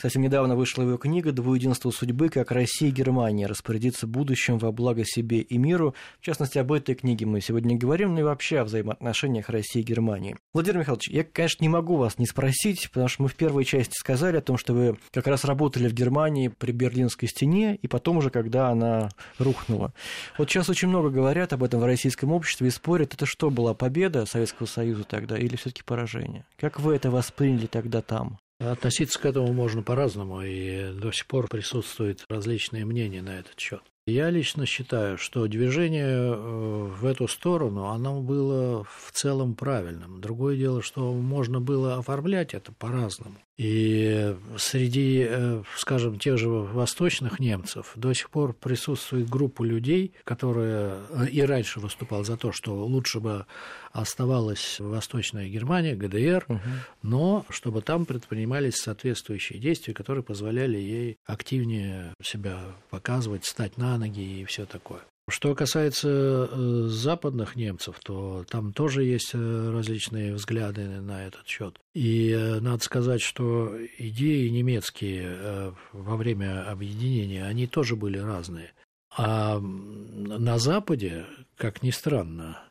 Совсем 0.00 0.22
недавно 0.22 0.56
вышла 0.56 0.82
его 0.82 0.96
книга 0.96 1.32
«Двуединство 1.32 1.90
судьбы. 1.90 2.28
Как 2.28 2.50
Россия 2.50 2.90
и 2.90 2.92
Германия 2.92 3.46
распорядиться 3.46 4.06
будущим 4.06 4.58
во 4.58 4.72
благо 4.72 5.04
себе 5.04 5.40
и 5.40 5.58
миру». 5.58 5.94
В 6.20 6.24
частности, 6.24 6.58
об 6.58 6.72
этой 6.72 6.94
книге 6.94 7.26
мы 7.26 7.40
сегодня 7.40 7.76
говорим, 7.76 8.14
ну 8.14 8.20
и 8.20 8.22
вообще 8.22 8.60
о 8.60 8.64
взаимоотношениях 8.64 9.48
России 9.48 9.80
и 9.80 9.84
Германии. 9.84 10.36
Владимир 10.52 10.80
Михайлович, 10.80 11.08
я, 11.08 11.24
конечно, 11.24 11.64
не 11.64 11.68
могу 11.68 11.96
вас 11.96 12.18
не 12.18 12.26
спросить, 12.26 12.90
потому 12.90 13.08
что 13.08 13.22
мы 13.22 13.28
в 13.28 13.34
первой 13.34 13.64
части 13.64 13.94
сказали 13.98 14.36
о 14.36 14.42
том, 14.42 14.58
что 14.58 14.74
вы 14.74 14.98
как 15.12 15.26
раз 15.26 15.44
работали 15.44 15.88
в 15.88 15.92
Германии 15.92 16.48
при 16.48 16.72
Берлинской 16.72 17.28
стене, 17.28 17.76
и 17.76 17.88
потом 17.88 18.18
уже, 18.18 18.30
когда 18.30 18.68
она 18.68 19.08
рухнула. 19.38 19.92
Вот 20.36 20.50
сейчас 20.50 20.68
очень 20.68 20.88
много 20.88 21.10
говорят 21.10 21.52
об 21.52 21.62
этом 21.62 21.80
в 21.80 21.84
российском 21.84 22.32
обществе 22.32 22.68
и 22.68 22.70
спорят, 22.70 23.14
это 23.14 23.26
что 23.26 23.50
была 23.50 23.74
победа 23.74 24.26
Советского 24.26 24.66
Союза 24.66 25.04
тогда? 25.04 25.37
Или 25.40 25.56
все-таки 25.56 25.82
поражение? 25.82 26.44
Как 26.56 26.80
вы 26.80 26.94
это 26.94 27.10
восприняли 27.10 27.66
тогда 27.66 28.02
там? 28.02 28.38
Относиться 28.60 29.20
к 29.20 29.26
этому 29.26 29.52
можно 29.52 29.82
по-разному, 29.82 30.42
и 30.42 30.92
до 30.92 31.12
сих 31.12 31.26
пор 31.26 31.48
присутствуют 31.48 32.24
различные 32.28 32.84
мнения 32.84 33.22
на 33.22 33.38
этот 33.38 33.58
счет. 33.58 33.82
Я 34.06 34.30
лично 34.30 34.64
считаю, 34.64 35.18
что 35.18 35.46
движение 35.46 36.06
э, 36.06 36.34
в 36.34 37.04
эту 37.04 37.28
сторону, 37.28 37.88
оно 37.88 38.22
было 38.22 38.82
в 38.84 39.12
целом 39.12 39.54
правильным. 39.54 40.20
Другое 40.20 40.56
дело, 40.56 40.80
что 40.82 41.12
можно 41.12 41.60
было 41.60 41.96
оформлять 41.96 42.54
это 42.54 42.72
по-разному. 42.72 43.36
И 43.58 44.36
среди, 44.56 45.26
э, 45.28 45.62
скажем, 45.76 46.16
тех 46.16 46.38
же 46.38 46.48
восточных 46.48 47.40
немцев 47.40 47.90
до 47.96 48.14
сих 48.14 48.30
пор 48.30 48.54
присутствует 48.54 49.28
группа 49.28 49.64
людей, 49.64 50.12
которые 50.22 51.00
э, 51.10 51.28
и 51.28 51.42
раньше 51.42 51.80
выступал 51.80 52.24
за 52.24 52.36
то, 52.36 52.52
что 52.52 52.86
лучше 52.86 53.18
бы 53.18 53.46
оставалась 53.90 54.78
Восточная 54.78 55.48
Германия, 55.48 55.96
ГДР, 55.96 56.44
угу. 56.46 56.60
но 57.02 57.46
чтобы 57.48 57.82
там 57.82 58.06
предпринимались 58.06 58.76
соответствующие 58.76 59.58
действия, 59.58 59.92
которые 59.92 60.22
позволяли 60.22 60.78
ей 60.78 61.16
активнее 61.26 62.14
себя 62.22 62.60
показывать, 62.90 63.44
стать 63.44 63.76
на 63.76 63.98
ноги 63.98 64.40
и 64.40 64.44
все 64.44 64.66
такое. 64.66 65.00
Что 65.28 65.54
касается 65.54 66.08
э, 66.08 66.84
западных 66.88 67.54
немцев, 67.54 68.00
то 68.02 68.44
там 68.48 68.72
тоже 68.72 69.04
есть 69.04 69.32
э, 69.34 69.70
различные 69.70 70.32
взгляды 70.34 70.86
на 71.02 71.26
этот 71.26 71.46
счет. 71.46 71.78
И 71.94 72.30
э, 72.30 72.60
надо 72.60 72.82
сказать, 72.82 73.20
что 73.20 73.74
идеи 73.98 74.48
немецкие 74.48 75.74
во 75.92 76.16
время 76.16 76.70
объединения, 76.70 77.44
они 77.44 77.66
тоже 77.66 77.94
были 77.94 78.18
разные. 78.18 78.72
А 79.16 79.58
на 79.58 80.58
Западе, 80.58 81.26
как 81.56 81.82
ни 81.82 81.90
странно, 81.90 82.62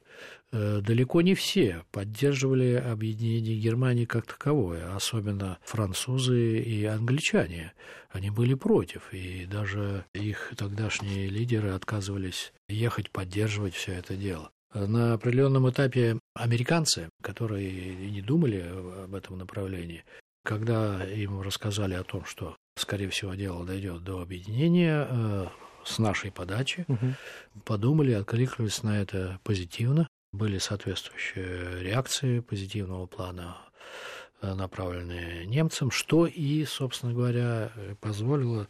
далеко 0.51 1.21
не 1.21 1.35
все 1.35 1.83
поддерживали 1.91 2.73
объединение 2.73 3.57
Германии 3.57 4.05
как 4.05 4.25
таковое, 4.25 4.95
особенно 4.95 5.59
французы 5.63 6.59
и 6.59 6.85
англичане. 6.85 7.73
Они 8.09 8.29
были 8.29 8.53
против, 8.53 9.13
и 9.13 9.45
даже 9.45 10.05
их 10.13 10.53
тогдашние 10.57 11.27
лидеры 11.27 11.71
отказывались 11.71 12.53
ехать 12.69 13.11
поддерживать 13.11 13.75
все 13.75 13.93
это 13.93 14.15
дело. 14.15 14.51
На 14.73 15.13
определенном 15.13 15.69
этапе 15.69 16.19
американцы, 16.33 17.09
которые 17.21 17.95
не 18.09 18.21
думали 18.21 18.65
об 19.03 19.15
этом 19.15 19.37
направлении, 19.37 20.03
когда 20.43 21.03
им 21.05 21.41
рассказали 21.41 21.93
о 21.93 22.03
том, 22.03 22.25
что, 22.25 22.55
скорее 22.77 23.09
всего, 23.09 23.33
дело 23.33 23.65
дойдет 23.65 24.03
до 24.03 24.21
объединения, 24.21 25.07
э, 25.09 25.47
с 25.83 25.99
нашей 25.99 26.31
подачи, 26.31 26.85
угу. 26.87 27.13
подумали, 27.65 28.11
откликнулись 28.11 28.83
на 28.83 29.01
это 29.01 29.39
позитивно 29.43 30.07
были 30.38 30.58
соответствующие 30.60 31.84
реакции 31.84 32.39
позитивного 32.39 33.08
плана, 33.08 33.58
э, 34.41 34.53
направленные 34.53 35.46
немцам, 35.46 35.91
что 35.91 36.25
и, 36.25 36.63
собственно 36.65 37.13
говоря, 37.13 37.72
позволило 38.00 38.67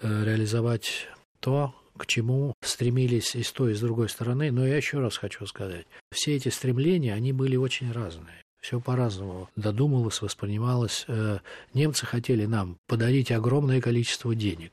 э, 0.00 0.24
реализовать 0.24 1.08
то, 1.40 1.74
к 1.98 2.06
чему 2.06 2.54
стремились 2.62 3.34
и 3.34 3.42
с 3.42 3.52
той, 3.52 3.72
и 3.72 3.74
с 3.74 3.80
другой 3.80 4.08
стороны. 4.08 4.50
Но 4.50 4.66
я 4.66 4.76
еще 4.76 5.00
раз 5.00 5.16
хочу 5.16 5.44
сказать, 5.46 5.86
все 6.10 6.36
эти 6.36 6.48
стремления, 6.48 7.12
они 7.12 7.32
были 7.32 7.56
очень 7.56 7.92
разные. 7.92 8.42
Все 8.60 8.80
по-разному 8.80 9.48
додумалось, 9.56 10.20
воспринималось. 10.20 11.04
Э, 11.08 11.38
немцы 11.74 12.06
хотели 12.06 12.46
нам 12.46 12.78
подарить 12.86 13.30
огромное 13.30 13.80
количество 13.80 14.34
денег, 14.34 14.72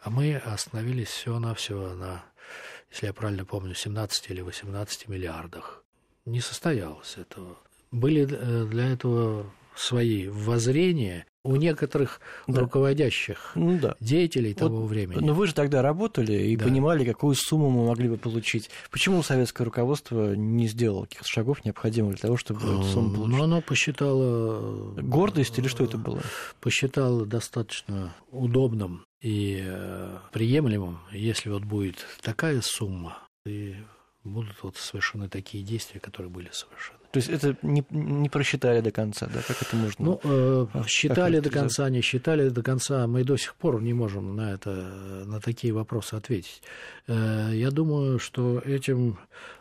а 0.00 0.10
мы 0.10 0.36
остановились 0.36 1.08
все-навсего 1.08 1.94
на 1.94 2.24
если 2.90 3.06
я 3.06 3.12
правильно 3.12 3.44
помню, 3.44 3.74
17 3.74 4.30
или 4.30 4.40
18 4.40 5.08
миллиардах. 5.08 5.84
Не 6.24 6.40
состоялось 6.40 7.16
этого. 7.16 7.58
Были 7.90 8.28
э, 8.30 8.66
для 8.66 8.92
этого 8.92 9.52
свои 9.74 10.28
воззрения 10.28 11.26
у 11.48 11.56
некоторых 11.56 12.20
да. 12.46 12.60
руководящих 12.60 13.52
ну, 13.54 13.78
да. 13.78 13.96
деятелей 14.00 14.50
вот, 14.50 14.58
того 14.58 14.86
времени. 14.86 15.24
Но 15.24 15.32
вы 15.32 15.46
же 15.46 15.54
тогда 15.54 15.80
работали 15.80 16.34
и 16.34 16.56
да. 16.56 16.66
понимали, 16.66 17.04
какую 17.04 17.34
сумму 17.34 17.70
мы 17.70 17.86
могли 17.86 18.08
бы 18.08 18.18
получить. 18.18 18.70
Почему 18.90 19.22
советское 19.22 19.64
руководство 19.64 20.34
не 20.34 20.68
сделало 20.68 21.04
каких-то 21.04 21.26
шагов, 21.26 21.64
необходимых 21.64 22.16
для 22.16 22.22
того, 22.22 22.36
чтобы 22.36 22.60
эту 22.60 22.82
сумму 22.82 23.14
получить? 23.14 23.36
Ну, 23.36 23.42
оно 23.42 23.60
посчитало... 23.62 24.92
Гордость 25.00 25.58
или 25.58 25.68
что 25.68 25.84
это 25.84 25.96
было? 25.96 26.20
Посчитало 26.60 27.24
достаточно 27.24 28.14
удобным 28.30 29.04
и 29.22 29.62
э, 29.64 30.18
приемлемым, 30.32 30.98
если 31.12 31.48
вот 31.48 31.64
будет 31.64 32.04
такая 32.20 32.60
сумма, 32.62 33.18
и 33.46 33.74
будут 34.22 34.62
вот 34.62 34.76
совершены 34.76 35.28
такие 35.28 35.64
действия, 35.64 35.98
которые 35.98 36.30
были 36.30 36.50
совершены. 36.52 36.97
То 37.10 37.18
есть 37.18 37.30
это 37.30 37.56
не, 37.62 37.84
не 37.90 38.28
просчитали 38.28 38.80
до 38.80 38.90
конца, 38.90 39.26
да? 39.26 39.40
Как 39.46 39.62
это 39.62 39.76
можно? 39.76 40.04
Ну, 40.04 40.20
э, 40.22 40.66
считали 40.86 41.40
до 41.40 41.50
конца, 41.50 41.88
не 41.88 42.02
считали 42.02 42.50
до 42.50 42.62
конца. 42.62 43.06
Мы 43.06 43.24
до 43.24 43.36
сих 43.36 43.54
пор 43.54 43.80
не 43.80 43.94
можем 43.94 44.36
на 44.36 44.52
это, 44.52 44.70
на 45.26 45.40
такие 45.40 45.72
вопросы 45.72 46.14
ответить. 46.14 46.62
Э, 47.06 47.50
я 47.54 47.70
думаю, 47.70 48.18
что 48.18 48.58
этим 48.58 49.18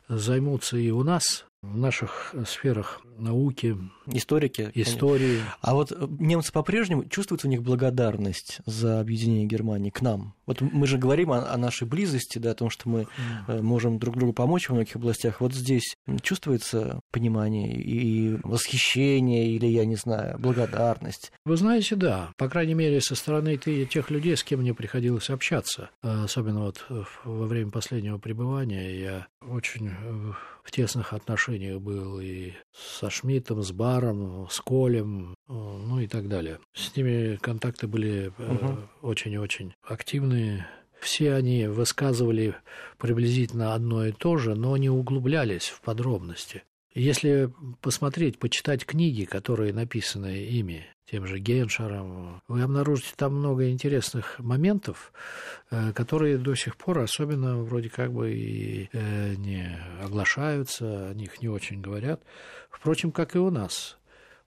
займутся 0.09 0.77
и 0.77 0.91
у 0.91 1.03
нас, 1.03 1.45
в 1.71 1.77
наших 1.77 2.33
сферах 2.45 3.01
науки, 3.17 3.77
историки, 4.07 4.71
истории. 4.75 5.41
А 5.61 5.73
вот 5.73 5.91
э, 5.91 6.07
немцы 6.19 6.51
по-прежнему 6.51 7.05
чувствуется 7.05 7.47
у 7.47 7.49
них 7.49 7.63
благодарность 7.63 8.59
за 8.65 8.99
объединение 8.99 9.45
Германии 9.45 9.89
к 9.89 10.01
нам. 10.01 10.33
Вот 10.45 10.61
мы 10.61 10.87
же 10.87 10.97
говорим 10.97 11.31
о, 11.31 11.51
о 11.51 11.57
нашей 11.57 11.87
близости, 11.87 12.37
да, 12.37 12.51
о 12.51 12.55
том, 12.55 12.69
что 12.69 12.89
мы 12.89 13.07
mm. 13.47 13.61
можем 13.61 13.99
друг 13.99 14.17
другу 14.17 14.33
помочь 14.33 14.67
в 14.67 14.73
многих 14.73 14.95
областях. 14.95 15.41
Вот 15.41 15.53
здесь 15.53 15.95
чувствуется 16.21 16.99
понимание 17.11 17.75
и 17.75 18.37
восхищение, 18.43 19.51
или, 19.51 19.65
я 19.65 19.85
не 19.85 19.95
знаю, 19.95 20.37
благодарность. 20.39 21.31
Вы 21.45 21.57
знаете, 21.57 21.95
да. 21.95 22.29
По 22.37 22.49
крайней 22.49 22.75
мере, 22.75 23.01
со 23.01 23.15
стороны 23.15 23.57
тех 23.57 24.09
людей, 24.09 24.37
с 24.37 24.43
кем 24.43 24.61
мне 24.61 24.73
приходилось 24.73 25.29
общаться, 25.29 25.89
э, 26.03 26.23
особенно 26.23 26.61
вот 26.61 26.85
во 27.23 27.45
время 27.45 27.71
последнего 27.71 28.17
пребывания, 28.17 28.99
я 28.99 29.27
очень 29.41 29.91
в 30.67 30.71
тесных 30.71 31.13
отношениях 31.13 31.79
был 31.79 32.19
и 32.19 32.51
со 32.75 33.09
Шмидтом, 33.09 33.63
с 33.63 33.71
Баром, 33.71 34.49
с 34.51 34.59
Колем, 34.59 35.33
ну 35.47 36.01
и 36.01 36.07
так 36.07 36.27
далее. 36.27 36.59
С 36.73 36.93
ними 36.93 37.37
контакты 37.37 37.87
были 37.87 38.33
очень-очень 39.01 39.67
угу. 39.67 39.75
активные. 39.93 40.67
Все 40.99 41.35
они 41.35 41.67
высказывали 41.67 42.53
приблизительно 42.97 43.75
одно 43.75 44.07
и 44.07 44.11
то 44.11 44.37
же, 44.37 44.55
но 44.55 44.75
не 44.75 44.89
углублялись 44.89 45.69
в 45.69 45.79
подробности. 45.79 46.63
Если 46.93 47.49
посмотреть, 47.79 48.37
почитать 48.37 48.85
книги, 48.85 49.23
которые 49.23 49.71
написаны 49.71 50.39
ими, 50.39 50.85
тем 51.09 51.25
же 51.25 51.39
Геншаром, 51.39 52.41
вы 52.47 52.61
обнаружите 52.61 53.13
там 53.15 53.35
много 53.35 53.69
интересных 53.69 54.39
моментов, 54.39 55.13
э, 55.71 55.93
которые 55.93 56.37
до 56.37 56.53
сих 56.55 56.75
пор 56.75 56.99
особенно 56.99 57.57
вроде 57.57 57.89
как 57.89 58.11
бы 58.11 58.33
и 58.33 58.89
э, 58.91 59.35
не 59.35 59.79
оглашаются, 60.01 61.09
о 61.09 61.13
них 61.13 61.41
не 61.41 61.47
очень 61.47 61.81
говорят. 61.81 62.23
Впрочем, 62.69 63.11
как 63.11 63.35
и 63.35 63.39
у 63.39 63.49
нас. 63.49 63.97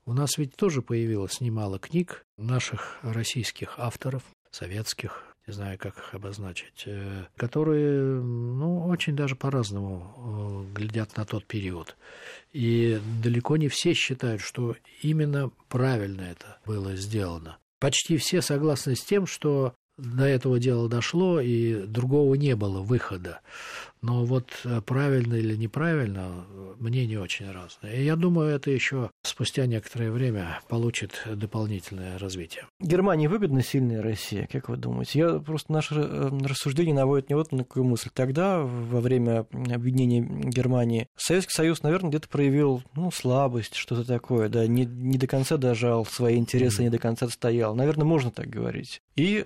У 0.05 0.13
нас 0.13 0.37
ведь 0.39 0.57
тоже 0.57 0.83
появилось 0.83 1.41
немало 1.41 1.79
книг 1.79 2.27
наших 2.37 2.99
российских 3.03 3.79
авторов, 3.79 4.23
советских, 4.51 5.25
не 5.47 5.53
знаю, 5.53 5.79
как 5.79 5.99
их 5.99 6.15
обозначить, 6.15 6.85
э, 6.87 7.25
которые, 7.37 8.21
ну, 8.21 8.87
очень 8.87 9.17
даже 9.17 9.37
по-разному 9.37 10.67
э, 10.71 10.75
глядят 10.75 11.17
на 11.17 11.25
тот 11.25 11.45
период. 11.47 11.97
И 12.53 13.01
далеко 13.23 13.57
не 13.57 13.69
все 13.69 13.95
считают, 13.95 14.43
что 14.43 14.77
именно 15.03 15.51
правильно 15.69 16.23
это 16.23 16.59
было 16.67 16.95
сделано. 16.97 17.59
Почти 17.79 18.17
все 18.17 18.43
согласны 18.43 18.95
с 18.95 19.03
тем, 19.03 19.27
что 19.27 19.75
до 19.97 20.25
этого 20.25 20.59
дела 20.59 20.89
дошло, 20.89 21.41
и 21.41 21.87
другого 21.87 22.35
не 22.35 22.57
было 22.57 22.81
выхода. 22.81 23.41
Но 24.03 24.25
вот 24.25 24.49
э, 24.65 24.81
правильно 24.81 25.35
или 25.35 25.55
неправильно, 25.57 26.47
мне 26.79 27.07
не 27.07 27.19
очень 27.19 27.51
разное. 27.51 27.95
И 27.95 28.05
я 28.05 28.17
думаю, 28.17 28.51
это 28.51 28.71
еще 28.71 29.11
спустя 29.23 29.67
некоторое 29.67 30.11
время 30.11 30.61
получит 30.69 31.23
дополнительное 31.27 32.19
развитие. 32.19 32.67
Германии 32.81 33.27
выгодна 33.27 33.63
сильная 33.63 34.03
Россия, 34.03 34.49
как 34.51 34.69
вы 34.71 34.77
думаете? 34.77 35.19
Я 35.19 35.39
просто 35.39 35.73
наше 35.73 35.95
э, 35.97 36.31
рассуждение 36.45 36.95
наводит 36.95 37.29
не 37.29 37.35
вот 37.35 37.53
на 37.53 37.59
какую 37.59 37.85
мысль. 37.85 38.09
Тогда, 38.15 38.61
во 38.61 39.01
время 39.01 39.47
объединения 39.53 40.23
Германии, 40.23 41.07
Советский 41.17 41.53
Союз, 41.55 41.83
наверное, 41.83 42.09
где-то 42.09 42.29
проявил 42.29 42.83
ну, 42.95 43.11
слабость, 43.11 43.75
что-то 43.75 44.05
такое, 44.05 44.49
да, 44.49 44.67
не, 44.67 44.87
не 44.87 45.19
до 45.19 45.27
конца 45.27 45.59
дожал 45.59 46.07
свои 46.07 46.37
интересы, 46.37 46.81
mm-hmm. 46.81 46.85
не 46.85 46.91
до 46.91 46.99
конца 46.99 47.27
отстоял. 47.27 47.75
Наверное, 47.75 48.07
можно 48.07 48.31
так 48.31 48.49
говорить. 48.49 49.03
И, 49.17 49.45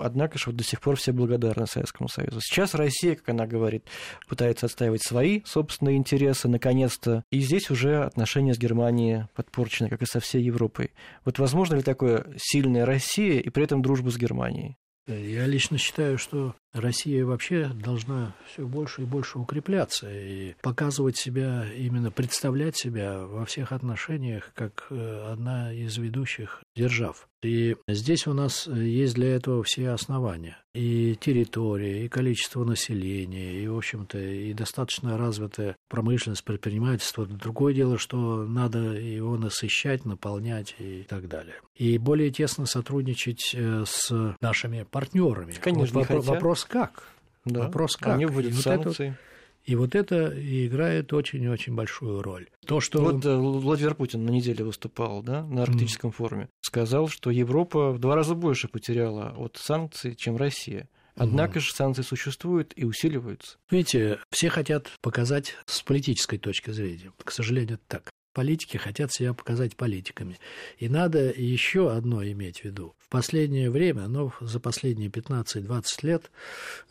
однако 0.00 0.38
же, 0.38 0.46
вот 0.46 0.56
до 0.56 0.64
сих 0.64 0.80
пор 0.80 0.96
все 0.96 1.12
благодарны 1.12 1.66
Советскому 1.68 2.08
Союзу. 2.08 2.40
Сейчас 2.40 2.74
Россия, 2.74 3.14
как 3.14 3.28
она 3.28 3.46
говорит, 3.46 3.84
пытается 4.28 4.66
отстаивать 4.66 5.02
свои 5.02 5.42
собственные 5.44 5.96
интересы, 5.96 6.48
наконец-то. 6.48 7.24
И 7.30 7.40
здесь 7.40 7.70
уже 7.70 8.04
отношения 8.04 8.54
с 8.54 8.58
Германией 8.58 9.26
подпорчены, 9.34 9.88
как 9.88 10.02
и 10.02 10.06
со 10.06 10.20
всей 10.20 10.42
Европой. 10.42 10.92
Вот 11.24 11.38
возможно 11.38 11.76
ли 11.76 11.82
такое 11.82 12.26
сильная 12.36 12.86
Россия 12.86 13.40
и 13.40 13.50
при 13.50 13.64
этом 13.64 13.82
дружба 13.82 14.10
с 14.10 14.16
Германией? 14.16 14.76
Я 15.06 15.46
лично 15.46 15.78
считаю, 15.78 16.16
что 16.16 16.54
Россия 16.72 17.24
вообще 17.24 17.68
должна 17.68 18.34
все 18.46 18.66
больше 18.66 19.02
и 19.02 19.04
больше 19.04 19.38
укрепляться 19.38 20.10
и 20.10 20.54
показывать 20.62 21.16
себя, 21.16 21.66
именно 21.76 22.10
представлять 22.10 22.76
себя 22.76 23.18
во 23.26 23.44
всех 23.44 23.72
отношениях 23.72 24.52
как 24.54 24.86
э, 24.90 25.32
одна 25.32 25.72
из 25.72 25.96
ведущих 25.98 26.62
держав. 26.74 27.28
И 27.42 27.76
здесь 27.88 28.26
у 28.28 28.34
нас 28.34 28.68
есть 28.68 29.14
для 29.14 29.34
этого 29.34 29.64
все 29.64 29.90
основания. 29.90 30.58
И 30.74 31.16
территория, 31.20 32.04
и 32.04 32.08
количество 32.08 32.64
населения, 32.64 33.60
и, 33.60 33.66
в 33.66 33.76
общем-то, 33.76 34.16
и 34.18 34.54
достаточно 34.54 35.18
развитая 35.18 35.76
промышленность, 35.88 36.44
предпринимательство. 36.44 37.26
Другое 37.26 37.74
дело, 37.74 37.98
что 37.98 38.44
надо 38.46 38.78
его 38.78 39.36
насыщать, 39.36 40.04
наполнять 40.04 40.74
и 40.78 41.02
так 41.02 41.28
далее. 41.28 41.56
И 41.74 41.98
более 41.98 42.30
тесно 42.30 42.64
сотрудничать 42.64 43.54
э, 43.54 43.84
с 43.86 44.34
нашими 44.40 44.84
партнерами. 44.84 45.52
Конечно, 45.60 46.00
вот 46.00 46.24
вопрос, 46.24 46.61
вопрос 46.62 46.66
как? 46.66 47.08
Да. 47.44 47.60
Вопрос 47.60 47.96
как? 47.96 48.14
Они 48.14 48.26
вводят 48.26 48.54
санкции. 48.54 49.08
Вот 49.08 49.14
это, 49.14 49.18
и 49.64 49.74
вот 49.76 49.94
это 49.94 50.66
играет 50.66 51.12
очень-очень 51.12 51.74
большую 51.74 52.22
роль. 52.22 52.48
То, 52.66 52.80
что... 52.80 53.00
Вот 53.00 53.24
Владимир 53.24 53.94
Путин 53.94 54.24
на 54.24 54.30
неделе 54.30 54.64
выступал 54.64 55.22
да, 55.22 55.44
на 55.44 55.62
Арктическом 55.62 56.10
mm. 56.10 56.14
форуме. 56.14 56.48
Сказал, 56.60 57.08
что 57.08 57.30
Европа 57.30 57.92
в 57.92 57.98
два 57.98 58.16
раза 58.16 58.34
больше 58.34 58.68
потеряла 58.68 59.34
от 59.36 59.56
санкций, 59.56 60.14
чем 60.14 60.36
Россия. 60.36 60.88
Однако 61.14 61.60
же 61.60 61.72
санкции 61.72 62.02
существуют 62.02 62.72
и 62.74 62.84
усиливаются. 62.84 63.58
Видите, 63.70 64.18
все 64.30 64.48
хотят 64.48 64.90
показать 65.02 65.56
с 65.66 65.82
политической 65.82 66.38
точки 66.38 66.70
зрения. 66.70 67.12
К 67.22 67.30
сожалению, 67.30 67.74
это 67.74 67.82
так. 67.86 68.10
Политики 68.32 68.76
хотят 68.76 69.12
себя 69.12 69.34
показать 69.34 69.76
политиками. 69.76 70.38
И 70.78 70.88
надо 70.88 71.30
еще 71.30 71.92
одно 71.92 72.24
иметь 72.24 72.60
в 72.60 72.64
виду. 72.64 72.94
В 72.98 73.08
последнее 73.08 73.70
время, 73.70 74.08
ну, 74.08 74.32
за 74.40 74.58
последние 74.58 75.10
15-20 75.10 75.82
лет, 76.02 76.30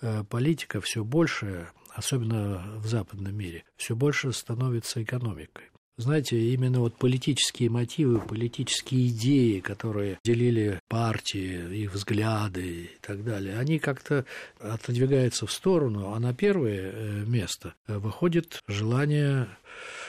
э, 0.01 0.23
политика 0.29 0.81
все 0.81 1.03
больше 1.03 1.69
особенно 1.93 2.77
в 2.77 2.87
западном 2.87 3.35
мире, 3.35 3.65
все 3.75 3.95
больше 3.95 4.31
становится 4.31 5.03
экономикой. 5.03 5.70
Знаете, 5.97 6.39
именно 6.53 6.79
вот 6.79 6.95
политические 6.95 7.69
мотивы, 7.69 8.19
политические 8.19 9.07
идеи, 9.07 9.59
которые 9.59 10.19
делили 10.23 10.79
партии, 10.87 11.83
их 11.83 11.93
взгляды 11.93 12.83
и 12.83 12.89
так 13.01 13.23
далее, 13.23 13.57
они 13.57 13.79
как-то 13.79 14.25
отодвигаются 14.59 15.45
в 15.45 15.51
сторону, 15.51 16.13
а 16.13 16.19
на 16.19 16.33
первое 16.33 16.91
э, 16.91 17.23
место 17.25 17.75
выходит 17.87 18.59
желание 18.67 19.47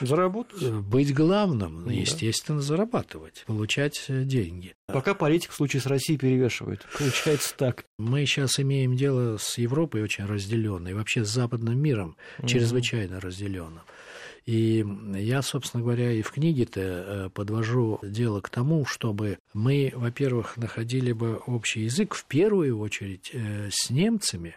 Заработать? 0.01 0.61
Э, 0.61 0.79
быть 0.79 1.13
главным, 1.13 1.85
ну, 1.85 1.91
естественно, 1.91 2.59
да. 2.59 2.65
зарабатывать, 2.65 3.43
получать 3.45 4.05
э, 4.07 4.23
деньги. 4.23 4.75
Пока 4.87 5.13
политик 5.13 5.51
в 5.51 5.55
случае 5.55 5.81
с 5.81 5.85
Россией 5.85 6.17
перевешивает. 6.17 6.85
Получается 6.97 7.55
так. 7.57 7.85
Мы 7.97 8.25
сейчас 8.25 8.59
имеем 8.59 8.95
дело 8.95 9.37
с 9.37 9.57
Европой 9.57 10.01
очень 10.01 10.25
разделенной, 10.25 10.93
вообще 10.93 11.23
с 11.23 11.29
западным 11.29 11.79
миром 11.79 12.17
угу. 12.39 12.47
чрезвычайно 12.47 13.19
разделенным. 13.19 13.83
И 14.45 14.85
я, 15.15 15.41
собственно 15.41 15.83
говоря, 15.83 16.11
и 16.11 16.21
в 16.21 16.31
книге-то 16.31 16.81
э, 16.81 17.29
подвожу 17.33 17.99
дело 18.03 18.41
к 18.41 18.49
тому, 18.49 18.85
чтобы 18.85 19.39
мы, 19.53 19.93
во-первых, 19.95 20.57
находили 20.57 21.13
бы 21.13 21.37
общий 21.47 21.81
язык 21.81 22.13
в 22.13 22.25
первую 22.25 22.77
очередь 22.79 23.31
с 23.33 23.89
немцами, 23.89 24.55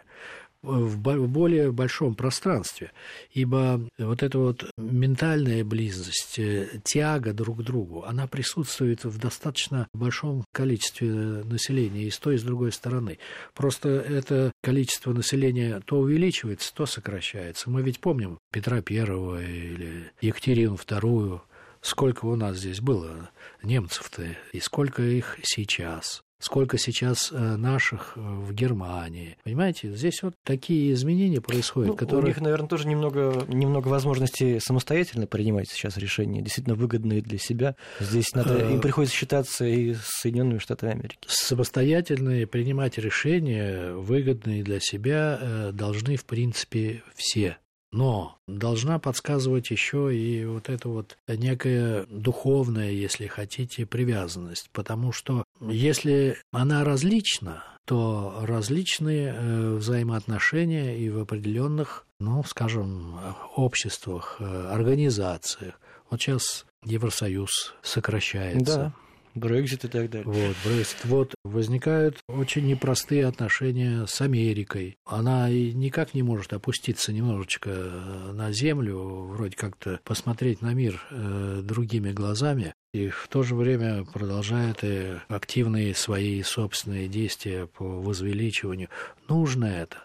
в 0.61 1.27
более 1.27 1.71
большом 1.71 2.15
пространстве, 2.15 2.91
ибо 3.31 3.81
вот 3.97 4.23
эта 4.23 4.39
вот 4.39 4.69
ментальная 4.77 5.63
близость, 5.63 6.39
э, 6.39 6.79
тяга 6.83 7.33
друг 7.33 7.59
к 7.59 7.63
другу, 7.63 8.03
она 8.03 8.27
присутствует 8.27 9.05
в 9.05 9.17
достаточно 9.19 9.87
большом 9.93 10.43
количестве 10.51 11.09
населения 11.09 12.03
и 12.03 12.09
с 12.09 12.17
той, 12.17 12.35
и 12.35 12.37
с 12.37 12.43
другой 12.43 12.71
стороны. 12.71 13.19
Просто 13.53 13.89
это 13.89 14.51
количество 14.61 15.13
населения 15.13 15.81
то 15.85 15.99
увеличивается, 15.99 16.73
то 16.73 16.85
сокращается. 16.85 17.69
Мы 17.69 17.81
ведь 17.81 17.99
помним 17.99 18.39
Петра 18.51 18.81
Первого 18.81 19.43
или 19.43 20.11
Екатерину 20.21 20.75
Вторую, 20.75 21.43
сколько 21.81 22.25
у 22.25 22.35
нас 22.35 22.57
здесь 22.57 22.81
было 22.81 23.29
немцев-то, 23.63 24.25
и 24.51 24.59
сколько 24.59 25.03
их 25.03 25.37
сейчас 25.43 26.21
сколько 26.39 26.77
сейчас 26.77 27.31
э, 27.31 27.37
наших 27.37 28.13
э, 28.15 28.19
в 28.19 28.53
Германии. 28.53 29.37
Понимаете, 29.43 29.93
здесь 29.93 30.21
вот 30.23 30.35
такие 30.43 30.93
изменения 30.93 31.41
происходят, 31.41 31.89
ну, 31.91 31.95
которые... 31.95 32.25
У 32.25 32.27
них, 32.27 32.41
наверное, 32.41 32.67
тоже 32.67 32.87
немного, 32.87 33.45
немного 33.47 33.87
возможностей 33.87 34.59
самостоятельно 34.59 35.27
принимать 35.27 35.69
сейчас 35.69 35.97
решения, 35.97 36.41
действительно 36.41 36.75
выгодные 36.75 37.21
для 37.21 37.37
себя. 37.37 37.75
Здесь 37.99 38.33
надо, 38.33 38.57
э, 38.57 38.73
им 38.73 38.81
приходится 38.81 39.15
считаться 39.15 39.65
и 39.65 39.93
с 39.93 40.21
Соединенными 40.21 40.59
Штатами 40.59 40.93
Америки. 40.93 41.17
Самостоятельно 41.27 42.45
принимать 42.47 42.97
решения, 42.97 43.93
выгодные 43.93 44.63
для 44.63 44.79
себя, 44.79 45.71
должны, 45.73 46.15
в 46.15 46.25
принципе, 46.25 47.03
все. 47.15 47.57
Но 47.91 48.37
должна 48.47 48.99
подсказывать 48.99 49.71
еще 49.71 50.15
и 50.15 50.45
вот 50.45 50.69
эта 50.69 50.89
вот 50.89 51.17
некая 51.27 52.05
духовная, 52.09 52.91
если 52.91 53.27
хотите, 53.27 53.85
привязанность. 53.85 54.69
Потому 54.71 55.11
что 55.11 55.43
если 55.61 56.37
она 56.51 56.83
различна, 56.83 57.63
то 57.85 58.39
различные 58.41 59.33
э, 59.33 59.75
взаимоотношения 59.75 60.97
и 60.97 61.09
в 61.09 61.19
определенных, 61.19 62.05
ну, 62.19 62.43
скажем, 62.43 63.17
обществах, 63.55 64.37
э, 64.39 64.67
организациях. 64.69 65.79
Вот 66.09 66.21
сейчас 66.21 66.65
Евросоюз 66.83 67.75
сокращается. 67.81 68.75
Да. 68.75 68.93
Брекзит 69.37 69.85
и 69.85 69.87
так 69.87 70.09
далее. 70.09 70.25
Вот, 70.25 70.55
Брексит. 70.65 71.05
Вот 71.05 71.35
возникают 71.43 72.17
очень 72.27 72.65
непростые 72.65 73.25
отношения 73.25 74.05
с 74.05 74.21
Америкой. 74.21 74.97
Она 75.05 75.49
никак 75.49 76.13
не 76.13 76.23
может 76.23 76.53
опуститься 76.53 77.13
немножечко 77.13 77.69
э, 77.69 78.31
на 78.33 78.51
землю, 78.51 78.97
вроде 79.27 79.55
как-то 79.55 79.99
посмотреть 80.03 80.61
на 80.61 80.73
мир 80.73 81.01
э, 81.11 81.61
другими 81.63 82.11
глазами 82.11 82.73
и 82.93 83.09
в 83.09 83.27
то 83.27 83.43
же 83.43 83.55
время 83.55 84.05
продолжает 84.05 84.79
и 84.83 85.17
активные 85.27 85.93
свои 85.93 86.41
собственные 86.41 87.07
действия 87.07 87.67
по 87.67 87.83
возвеличиванию. 87.83 88.89
Нужно 89.27 89.65
это. 89.65 89.97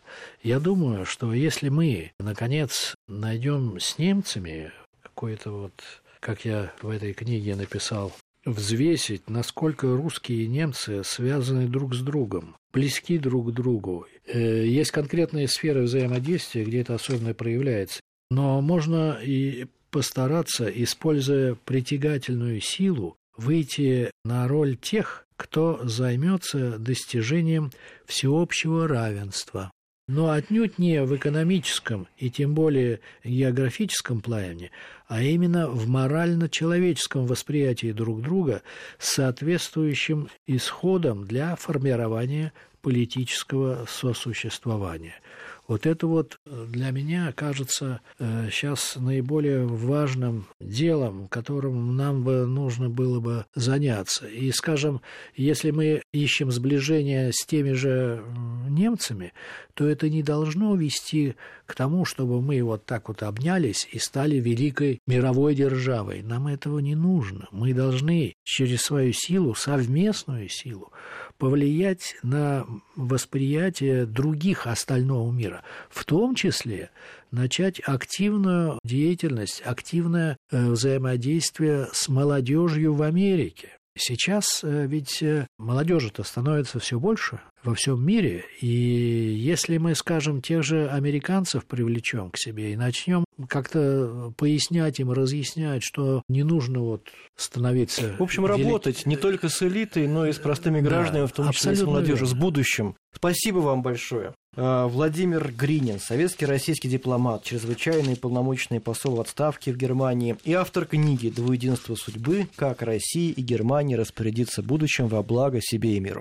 Я 0.42 0.60
думаю, 0.60 1.06
что 1.06 1.32
если 1.32 1.68
мы, 1.68 2.12
наконец, 2.18 2.94
найдем 3.08 3.78
с 3.78 3.98
немцами 3.98 4.72
какой-то 5.02 5.52
вот, 5.52 5.72
как 6.20 6.44
я 6.44 6.72
в 6.82 6.88
этой 6.90 7.12
книге 7.14 7.56
написал, 7.56 8.12
взвесить, 8.44 9.28
насколько 9.28 9.94
русские 9.96 10.44
и 10.44 10.48
немцы 10.48 11.02
связаны 11.04 11.68
друг 11.68 11.94
с 11.94 12.00
другом, 12.00 12.56
близки 12.72 13.18
друг 13.18 13.50
к 13.50 13.54
другу. 13.54 14.06
Э, 14.26 14.66
есть 14.66 14.90
конкретные 14.90 15.48
сферы 15.48 15.82
взаимодействия, 15.82 16.64
где 16.64 16.80
это 16.80 16.94
особенно 16.94 17.34
проявляется. 17.34 18.00
Но 18.30 18.60
можно 18.60 19.18
и 19.22 19.66
постараться, 19.90 20.66
используя 20.68 21.54
притягательную 21.54 22.60
силу, 22.60 23.16
выйти 23.36 24.10
на 24.24 24.48
роль 24.48 24.76
тех, 24.76 25.26
кто 25.36 25.80
займется 25.84 26.78
достижением 26.78 27.70
всеобщего 28.06 28.88
равенства 28.88 29.70
но 30.12 30.30
отнюдь 30.30 30.76
не 30.76 31.02
в 31.02 31.16
экономическом 31.16 32.06
и 32.18 32.28
тем 32.28 32.52
более 32.54 33.00
географическом 33.24 34.20
плане, 34.20 34.70
а 35.08 35.22
именно 35.22 35.68
в 35.68 35.88
морально-человеческом 35.88 37.24
восприятии 37.24 37.92
друг 37.92 38.20
друга 38.20 38.60
с 38.98 39.14
соответствующим 39.14 40.28
исходом 40.46 41.24
для 41.24 41.56
формирования 41.56 42.52
политического 42.82 43.86
сосуществования– 43.88 45.14
вот 45.68 45.86
это 45.86 46.06
вот 46.06 46.38
э, 46.44 46.66
для 46.68 46.90
меня 46.90 47.32
кажется 47.32 48.00
сейчас 48.18 48.96
э, 48.96 49.00
наиболее 49.00 49.66
важным 49.66 50.46
делом, 50.60 51.28
которым 51.28 51.96
нам 51.96 52.24
бы 52.24 52.46
нужно 52.46 52.88
было 52.88 53.20
бы 53.20 53.46
заняться. 53.54 54.26
И, 54.26 54.50
скажем, 54.52 55.00
если 55.34 55.70
мы 55.70 56.02
ищем 56.12 56.50
сближение 56.50 57.32
с 57.32 57.46
теми 57.46 57.72
же 57.72 58.22
немцами, 58.68 59.32
то 59.74 59.86
это 59.86 60.08
не 60.08 60.22
должно 60.22 60.74
вести 60.76 61.36
к 61.66 61.74
тому, 61.74 62.04
чтобы 62.04 62.42
мы 62.42 62.62
вот 62.62 62.84
так 62.84 63.08
вот 63.08 63.22
обнялись 63.22 63.88
и 63.90 63.98
стали 63.98 64.36
великой 64.36 65.00
мировой 65.06 65.54
державой. 65.54 66.22
Нам 66.22 66.48
этого 66.48 66.80
не 66.80 66.94
нужно. 66.94 67.48
Мы 67.50 67.72
должны 67.72 68.34
через 68.44 68.82
свою 68.82 69.12
силу, 69.12 69.54
совместную 69.54 70.48
силу, 70.48 70.92
повлиять 71.38 72.16
на 72.22 72.66
восприятие 72.94 74.06
других 74.06 74.66
остального 74.66 75.30
мира, 75.32 75.51
в 75.90 76.04
том 76.04 76.34
числе 76.34 76.90
начать 77.30 77.80
активную 77.84 78.78
деятельность, 78.84 79.62
активное 79.64 80.36
э, 80.50 80.70
взаимодействие 80.70 81.88
с 81.92 82.08
молодежью 82.08 82.94
в 82.94 83.02
Америке. 83.02 83.70
Сейчас 83.94 84.62
э, 84.62 84.86
ведь 84.86 85.22
э, 85.22 85.46
молодежи-то 85.58 86.22
становится 86.22 86.78
все 86.78 86.98
больше 86.98 87.40
во 87.62 87.74
всем 87.74 88.04
мире, 88.04 88.44
и 88.60 88.66
если 88.66 89.76
мы, 89.76 89.94
скажем, 89.94 90.40
тех 90.40 90.62
же 90.62 90.88
американцев 90.88 91.66
привлечем 91.66 92.30
к 92.30 92.38
себе 92.38 92.72
и 92.72 92.76
начнем 92.76 93.24
как-то 93.48 94.32
пояснять 94.38 94.98
им, 94.98 95.12
разъяснять, 95.12 95.82
что 95.84 96.22
не 96.28 96.42
нужно 96.42 96.80
вот 96.80 97.08
становиться... 97.36 98.16
В 98.18 98.22
общем, 98.22 98.46
велик... 98.46 98.64
работать 98.64 99.04
не 99.04 99.16
только 99.16 99.50
с 99.50 99.62
элитой, 99.62 100.08
но 100.08 100.26
и 100.26 100.32
с 100.32 100.38
простыми 100.38 100.80
гражданами, 100.80 101.22
да, 101.22 101.26
в 101.26 101.32
том 101.32 101.52
числе 101.52 101.76
с 101.76 101.82
молодежью, 101.82 102.26
верно. 102.26 102.28
с 102.28 102.34
будущим. 102.34 102.96
Спасибо 103.14 103.58
вам 103.58 103.82
большое. 103.82 104.34
Э, 104.54 104.86
Владимир 104.86 105.50
Гринин, 105.50 105.98
советский 105.98 106.44
российский 106.44 106.88
дипломат, 106.88 107.42
чрезвычайный 107.42 108.16
полномочный 108.16 108.80
посол 108.80 109.16
в 109.16 109.20
отставке 109.22 109.72
в 109.72 109.78
Германии 109.78 110.36
и 110.44 110.52
автор 110.52 110.84
книги 110.84 111.30
«Двуединство 111.30 111.94
судьбы. 111.94 112.48
Как 112.54 112.82
Россия 112.82 113.32
и 113.32 113.40
Германия 113.40 113.96
распорядиться 113.96 114.62
будущим 114.62 115.08
во 115.08 115.22
благо 115.22 115.60
себе 115.62 115.96
и 115.96 116.00
миру». 116.00 116.20